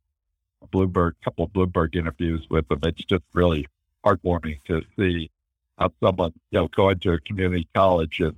a 0.62 0.68
Bloomberg, 0.68 1.14
couple 1.24 1.46
of 1.46 1.52
Bloomberg 1.52 1.96
interviews 1.96 2.46
with 2.50 2.72
him. 2.72 2.80
It's 2.84 3.04
just 3.04 3.24
really 3.34 3.68
heartwarming 4.06 4.64
to 4.66 4.84
see 4.98 5.30
how 5.78 5.92
someone, 6.02 6.34
you 6.52 6.60
know, 6.60 6.68
going 6.70 7.00
to 7.00 7.14
a 7.14 7.20
community 7.20 7.68
college 7.76 8.20
in 8.20 8.36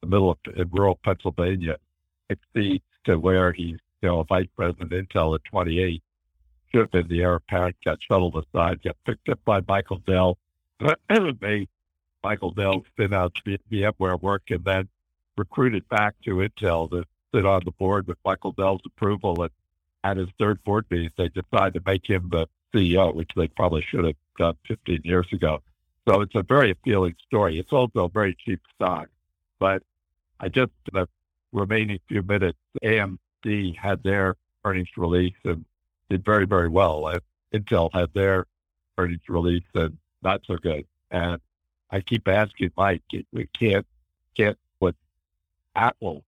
the 0.00 0.06
middle 0.06 0.30
of 0.30 0.38
in 0.56 0.68
rural 0.70 0.98
Pennsylvania 1.02 1.76
succeeds 2.30 2.84
to 3.04 3.18
where 3.18 3.52
he's, 3.52 3.78
a 4.12 4.24
vice 4.24 4.48
president 4.56 4.90
Intel 4.90 5.34
at 5.34 5.44
28. 5.44 6.02
Should 6.70 6.80
have 6.80 6.90
been 6.90 7.08
the 7.08 7.22
heir 7.22 7.36
apparent, 7.36 7.76
got 7.84 7.98
shuttled 8.02 8.36
aside, 8.36 8.82
got 8.82 8.96
picked 9.06 9.28
up 9.28 9.40
by 9.44 9.60
Michael 9.66 10.02
Dell. 10.06 10.38
made 11.40 11.68
Michael 12.22 12.50
Dell 12.50 12.84
spin 12.92 13.14
out 13.14 13.32
VMware 13.46 14.20
work 14.20 14.42
and 14.50 14.64
then 14.64 14.88
recruited 15.36 15.88
back 15.88 16.14
to 16.24 16.36
Intel 16.36 16.90
to 16.90 17.04
sit 17.34 17.46
on 17.46 17.62
the 17.64 17.70
board 17.72 18.06
with 18.06 18.18
Michael 18.24 18.52
Dell's 18.52 18.82
approval. 18.86 19.42
And 19.42 19.50
at 20.02 20.16
his 20.16 20.28
third 20.38 20.62
board 20.64 20.86
meeting, 20.90 21.10
they 21.16 21.28
decided 21.28 21.74
to 21.74 21.82
make 21.90 22.08
him 22.08 22.28
the 22.30 22.46
CEO, 22.74 23.14
which 23.14 23.30
they 23.36 23.48
probably 23.48 23.82
should 23.82 24.04
have 24.04 24.16
done 24.38 24.56
15 24.66 25.02
years 25.04 25.26
ago. 25.32 25.62
So 26.06 26.20
it's 26.20 26.34
a 26.34 26.42
very 26.42 26.70
appealing 26.70 27.14
story. 27.26 27.58
It's 27.58 27.72
also 27.72 28.04
a 28.04 28.08
very 28.08 28.36
cheap 28.44 28.60
stock. 28.74 29.08
But 29.58 29.82
I 30.40 30.48
just, 30.48 30.72
the 30.92 31.08
remaining 31.52 31.98
few 32.08 32.22
minutes, 32.22 32.58
Had 33.44 34.02
their 34.02 34.36
earnings 34.64 34.88
release 34.96 35.34
and 35.44 35.64
did 36.08 36.24
very, 36.24 36.46
very 36.46 36.68
well. 36.68 37.12
Intel 37.52 37.90
had 37.92 38.12
their 38.14 38.46
earnings 38.98 39.28
release 39.28 39.64
and 39.74 39.96
not 40.22 40.42
so 40.46 40.56
good. 40.56 40.86
And 41.10 41.40
I 41.90 42.00
keep 42.00 42.26
asking 42.26 42.72
Mike, 42.76 43.02
we 43.32 43.46
can't, 43.52 43.86
can't 44.36 44.58
put 44.80 44.96
Apple 45.76 46.24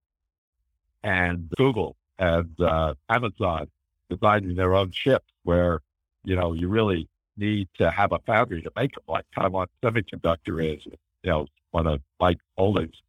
and 1.02 1.50
Google 1.56 1.96
and 2.18 2.60
uh, 2.60 2.94
Amazon 3.08 3.68
designing 4.10 4.54
their 4.54 4.74
own 4.74 4.90
chips 4.90 5.32
where, 5.42 5.80
you 6.24 6.36
know, 6.36 6.52
you 6.52 6.68
really 6.68 7.08
need 7.36 7.68
to 7.78 7.90
have 7.90 8.12
a 8.12 8.18
foundry 8.20 8.62
to 8.62 8.70
make 8.76 8.94
them 8.94 9.04
like 9.08 9.24
Taiwan 9.34 9.66
Semiconductor 9.82 10.64
is, 10.64 10.84
you 10.86 11.30
know, 11.30 11.46
one 11.70 11.86
of 11.86 12.00
Mike 12.20 12.40
Holdings. 12.56 13.02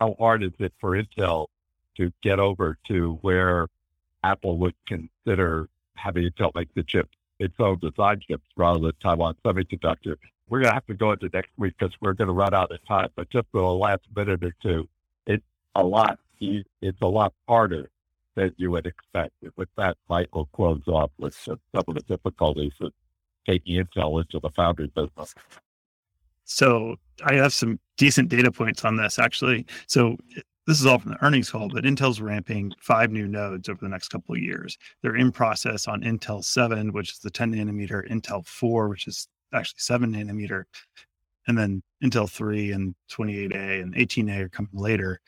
How 0.00 0.14
hard 0.18 0.42
is 0.42 0.52
it 0.58 0.72
for 0.78 0.90
Intel 0.90 1.46
to 1.96 2.12
get 2.22 2.38
over 2.38 2.78
to 2.88 3.18
where 3.22 3.68
Apple 4.22 4.58
would 4.58 4.74
consider 4.86 5.68
having 5.94 6.24
it 6.24 6.36
Intel 6.36 6.54
make 6.54 6.72
the 6.74 6.82
chip, 6.82 7.08
its 7.38 7.54
own 7.58 7.78
design 7.78 8.20
chips 8.26 8.44
rather 8.56 8.78
than 8.80 8.92
Taiwan 9.02 9.34
Semiconductor? 9.44 10.16
We're 10.48 10.60
going 10.60 10.70
to 10.70 10.74
have 10.74 10.86
to 10.86 10.94
go 10.94 11.12
into 11.12 11.28
next 11.32 11.50
week 11.56 11.74
because 11.78 11.94
we're 12.00 12.12
going 12.12 12.28
to 12.28 12.34
run 12.34 12.54
out 12.54 12.70
of 12.70 12.84
time. 12.86 13.08
But 13.16 13.30
just 13.30 13.46
for 13.50 13.60
the 13.60 13.66
last 13.66 14.02
minute 14.14 14.44
or 14.44 14.54
two, 14.62 14.88
it's 15.26 15.44
a 15.74 15.82
lot. 15.82 16.18
It's 16.38 17.00
a 17.02 17.06
lot 17.06 17.32
harder 17.48 17.90
than 18.34 18.54
you 18.56 18.70
would 18.70 18.86
expect. 18.86 19.32
With 19.56 19.68
that, 19.76 19.96
Michael 20.08 20.48
close 20.52 20.82
off 20.86 21.10
with 21.18 21.34
some 21.34 21.58
of 21.74 21.94
the 21.94 22.02
difficulties 22.02 22.72
that 22.80 22.92
taking 23.46 23.82
Intel 23.82 24.20
into 24.20 24.38
the 24.40 24.50
foundry 24.50 24.88
business. 24.88 25.34
So 26.44 26.96
I 27.24 27.34
have 27.34 27.52
some 27.52 27.80
decent 27.96 28.28
data 28.28 28.52
points 28.52 28.84
on 28.84 28.96
this 28.96 29.18
actually. 29.18 29.66
So 29.86 30.16
this 30.66 30.80
is 30.80 30.86
all 30.86 30.98
from 30.98 31.12
the 31.12 31.24
earnings 31.24 31.50
call, 31.50 31.68
but 31.68 31.84
Intel's 31.84 32.20
ramping 32.20 32.72
five 32.80 33.12
new 33.12 33.28
nodes 33.28 33.68
over 33.68 33.78
the 33.80 33.88
next 33.88 34.08
couple 34.08 34.34
of 34.34 34.40
years. 34.40 34.76
They're 35.02 35.16
in 35.16 35.30
process 35.30 35.86
on 35.86 36.02
Intel 36.02 36.42
7, 36.42 36.92
which 36.92 37.12
is 37.12 37.18
the 37.18 37.30
10 37.30 37.54
nanometer, 37.54 38.08
Intel 38.10 38.44
4, 38.44 38.88
which 38.88 39.06
is 39.06 39.28
actually 39.52 39.78
7 39.78 40.12
nanometer, 40.12 40.64
and 41.46 41.56
then 41.56 41.82
Intel 42.02 42.28
3 42.28 42.72
and 42.72 42.94
28A 43.10 43.82
and 43.82 43.94
18A 43.94 44.40
are 44.40 44.48
coming 44.48 44.70
later. 44.72 45.20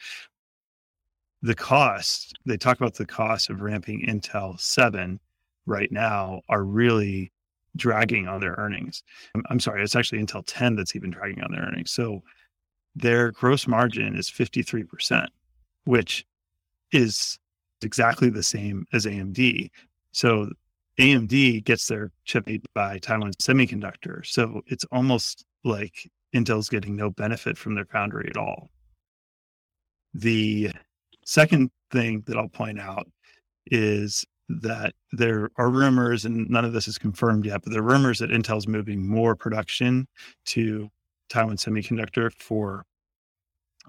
The 1.42 1.54
cost, 1.54 2.36
they 2.44 2.56
talk 2.56 2.78
about 2.78 2.94
the 2.94 3.06
cost 3.06 3.48
of 3.48 3.60
ramping 3.60 4.06
Intel 4.06 4.58
7 4.58 5.20
right 5.66 5.92
now 5.92 6.42
are 6.48 6.64
really 6.64 7.30
dragging 7.76 8.26
on 8.26 8.40
their 8.40 8.54
earnings. 8.58 9.04
I'm, 9.36 9.44
I'm 9.50 9.60
sorry, 9.60 9.84
it's 9.84 9.94
actually 9.94 10.20
Intel 10.20 10.42
10 10.44 10.74
that's 10.74 10.96
even 10.96 11.10
dragging 11.10 11.44
on 11.44 11.52
their 11.52 11.62
earnings. 11.62 11.92
So 11.92 12.22
their 12.94 13.30
gross 13.32 13.66
margin 13.66 14.16
is 14.16 14.30
53%, 14.30 15.26
which 15.84 16.26
is 16.92 17.38
exactly 17.82 18.30
the 18.30 18.42
same 18.42 18.86
as 18.92 19.06
AMD. 19.06 19.70
So 20.12 20.50
AMD 20.98 21.64
gets 21.64 21.86
their 21.86 22.10
chip 22.24 22.46
made 22.46 22.64
by 22.74 22.98
Taiwan 22.98 23.32
Semiconductor. 23.34 24.26
So 24.26 24.62
it's 24.66 24.84
almost 24.90 25.44
like 25.64 26.10
Intel's 26.34 26.68
getting 26.68 26.96
no 26.96 27.10
benefit 27.10 27.56
from 27.56 27.74
their 27.74 27.84
foundry 27.84 28.28
at 28.28 28.36
all. 28.36 28.68
The 30.14 30.72
second 31.24 31.70
thing 31.90 32.22
that 32.26 32.36
I'll 32.36 32.48
point 32.48 32.80
out 32.80 33.06
is 33.66 34.24
that 34.48 34.94
there 35.12 35.50
are 35.56 35.68
rumors, 35.68 36.24
and 36.24 36.48
none 36.48 36.64
of 36.64 36.72
this 36.72 36.88
is 36.88 36.98
confirmed 36.98 37.44
yet, 37.44 37.62
but 37.62 37.70
there 37.70 37.80
are 37.80 37.84
rumors 37.84 38.18
that 38.18 38.30
Intel's 38.30 38.66
moving 38.66 39.06
more 39.06 39.36
production 39.36 40.08
to 40.46 40.90
Taiwan 41.28 41.56
Semiconductor 41.56 42.32
for 42.32 42.84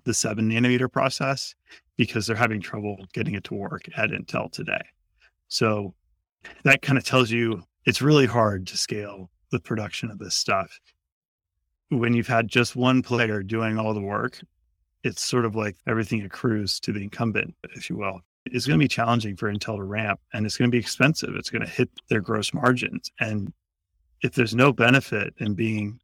the 0.06 0.14
seven 0.14 0.50
nanometer 0.50 0.92
process 0.92 1.56
because 1.98 2.26
they're 2.26 2.36
having 2.36 2.62
trouble 2.62 3.06
getting 3.14 3.36
it 3.36 3.44
to 3.46 3.54
work 3.54 3.84
at 3.98 4.12
Intel 4.12 4.52
today. 4.52 4.82
So 5.48 5.94
that 6.64 6.82
kind 6.82 6.98
of 6.98 7.04
tells 7.04 7.32
you 7.32 7.64
it's 7.86 8.02
really 8.02 8.26
hard 8.26 8.68
to 8.68 8.78
scale 8.78 9.30
the 9.52 9.60
production 9.60 10.12
of 10.12 10.20
this 10.20 10.36
stuff. 10.36 10.80
When 11.90 12.14
you've 12.14 12.28
had 12.28 12.48
just 12.48 12.76
one 12.76 13.02
player 13.02 13.42
doing 13.42 13.78
all 13.78 13.94
the 13.94 14.02
work, 14.02 14.40
it's 15.04 15.24
sort 15.24 15.46
of 15.46 15.56
like 15.56 15.76
everything 15.88 16.22
accrues 16.22 16.80
to 16.82 16.94
the 16.94 17.04
incumbent, 17.04 17.56
if 17.76 17.90
you 17.90 17.98
will. 17.98 18.22
It's 18.46 18.66
going 18.66 18.80
to 18.80 18.84
be 18.84 18.88
challenging 18.88 19.36
for 19.36 19.52
Intel 19.52 19.78
to 19.78 19.84
ramp 19.84 20.20
and 20.34 20.46
it's 20.46 20.58
going 20.58 20.70
to 20.70 20.76
be 20.76 20.80
expensive. 20.80 21.36
It's 21.36 21.50
going 21.50 21.66
to 21.66 21.72
hit 21.72 21.90
their 22.10 22.22
gross 22.22 22.54
margins. 22.54 23.12
And 23.20 23.52
if 24.22 24.34
there's 24.34 24.56
no 24.56 24.72
benefit 24.72 25.34
in 25.40 25.54
being 25.54 26.00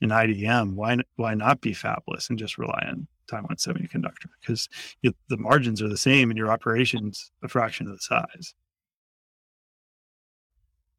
an 0.00 0.10
IDM, 0.10 0.74
why, 0.74 0.98
why 1.16 1.34
not 1.34 1.60
be 1.60 1.72
fabless 1.72 2.30
and 2.30 2.38
just 2.38 2.58
rely 2.58 2.86
on 2.88 3.06
Taiwan 3.28 3.56
Semiconductor? 3.56 4.28
Because 4.40 4.68
the 5.02 5.36
margins 5.36 5.82
are 5.82 5.88
the 5.88 5.96
same 5.96 6.30
and 6.30 6.38
your 6.38 6.50
operation's 6.50 7.30
a 7.42 7.48
fraction 7.48 7.86
of 7.86 7.92
the 7.94 8.00
size 8.00 8.54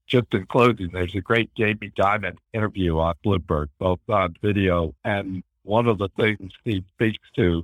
just 0.10 0.34
in 0.34 0.46
closing, 0.48 0.90
there's 0.92 1.16
a 1.16 1.22
great 1.22 1.54
Jamie 1.56 1.94
Dimon 1.98 2.36
interview 2.54 2.98
on 2.98 3.14
Bloomberg, 3.24 3.68
both 3.78 4.00
on 4.10 4.36
video. 4.42 4.94
And 5.06 5.44
one 5.64 5.88
of 5.88 6.00
the 6.00 6.10
things 6.18 6.52
he 6.66 6.84
speaks 6.96 7.30
to 7.36 7.64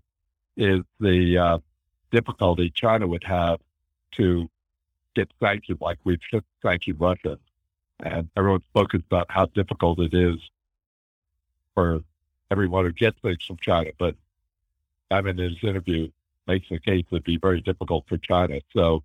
is 0.55 0.81
the 0.99 1.37
uh, 1.37 1.57
difficulty 2.11 2.69
China 2.69 3.07
would 3.07 3.23
have 3.23 3.59
to 4.17 4.47
get 5.15 5.29
sanctioned 5.41 5.79
like 5.81 5.97
we've 6.03 6.21
just 6.31 6.45
sanctioned 6.61 6.99
Russia. 6.99 7.37
And 8.01 8.29
everyone's 8.37 8.63
focused 8.73 9.05
about 9.05 9.25
how 9.29 9.47
difficult 9.47 9.99
it 9.99 10.13
is 10.13 10.37
for 11.75 12.01
everyone 12.49 12.85
who 12.85 12.91
gets 12.91 13.19
things 13.19 13.43
from 13.45 13.57
China. 13.57 13.91
But 13.99 14.15
Dimon 15.11 15.31
in 15.31 15.37
his 15.37 15.63
interview 15.63 16.09
makes 16.47 16.69
the 16.69 16.79
case 16.79 17.05
it'd 17.11 17.23
be 17.23 17.37
very 17.37 17.61
difficult 17.61 18.05
for 18.07 18.17
China. 18.17 18.59
So 18.73 19.03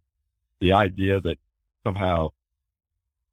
the 0.60 0.72
idea 0.72 1.20
that 1.20 1.38
somehow 1.84 2.30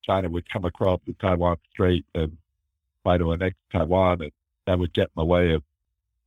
China 0.03 0.29
would 0.29 0.49
come 0.49 0.65
across 0.65 0.99
the 1.05 1.13
Taiwan 1.13 1.57
Strait 1.71 2.05
and 2.15 2.37
try 3.03 3.17
to 3.17 3.31
annex 3.33 3.55
Taiwan, 3.71 4.21
and 4.21 4.31
that 4.65 4.79
would 4.79 4.93
get 4.93 5.03
in 5.15 5.21
the 5.21 5.25
way 5.25 5.53
of 5.53 5.63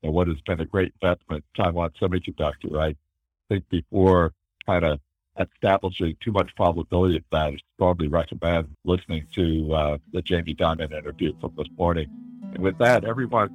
you 0.03 0.09
know, 0.09 0.13
what 0.13 0.29
has 0.29 0.41
been 0.43 0.61
a 0.61 0.67
great 0.67 0.95
investment, 1.01 1.45
Taiwan 1.57 1.91
Semiconductor, 2.01 2.71
right? 2.71 2.97
I 2.97 3.55
think 3.55 3.69
before 3.69 4.33
kind 4.67 4.85
of 4.85 5.01
establishing 5.39 6.17
too 6.21 6.33
much 6.33 6.55
probability 6.55 7.17
of 7.17 7.25
that, 7.33 7.55
I 7.55 7.57
strongly 7.75 8.09
recommend 8.09 8.75
listening 8.85 9.27
to 9.35 9.75
uh, 9.75 9.99
the 10.13 10.23
Jamie 10.23 10.55
Dimon 10.55 10.93
interview 10.93 11.35
from 11.41 11.53
this 11.57 11.69
morning. 11.77 12.09
And 12.43 12.59
with 12.59 12.79
that, 12.79 13.05
everyone, 13.05 13.55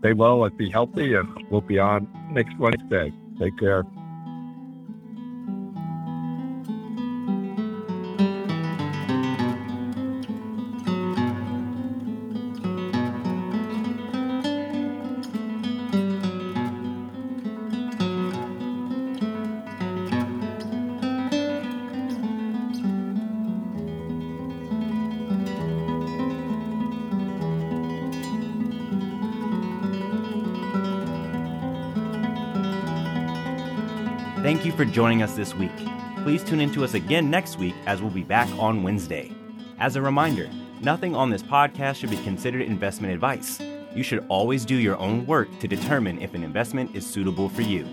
stay 0.00 0.12
well 0.12 0.44
and 0.44 0.56
be 0.56 0.70
healthy, 0.70 1.14
and 1.14 1.28
we'll 1.50 1.60
be 1.60 1.78
on 1.78 2.08
next 2.30 2.58
Wednesday. 2.58 3.12
Take 3.38 3.58
care. 3.58 3.84
You 34.72 34.84
for 34.86 34.90
joining 34.90 35.22
us 35.22 35.34
this 35.34 35.54
week. 35.54 35.70
Please 36.22 36.42
tune 36.42 36.60
in 36.60 36.72
to 36.72 36.84
us 36.84 36.94
again 36.94 37.30
next 37.30 37.58
week 37.58 37.74
as 37.86 38.00
we'll 38.00 38.10
be 38.10 38.22
back 38.22 38.48
on 38.58 38.82
Wednesday. 38.82 39.30
As 39.78 39.96
a 39.96 40.02
reminder, 40.02 40.48
nothing 40.80 41.14
on 41.14 41.30
this 41.30 41.42
podcast 41.42 41.96
should 41.96 42.10
be 42.10 42.16
considered 42.18 42.62
investment 42.62 43.12
advice. 43.12 43.60
You 43.94 44.02
should 44.02 44.24
always 44.28 44.64
do 44.64 44.76
your 44.76 44.96
own 44.98 45.26
work 45.26 45.48
to 45.60 45.68
determine 45.68 46.20
if 46.20 46.34
an 46.34 46.42
investment 46.42 46.94
is 46.94 47.06
suitable 47.06 47.48
for 47.48 47.62
you. 47.62 47.86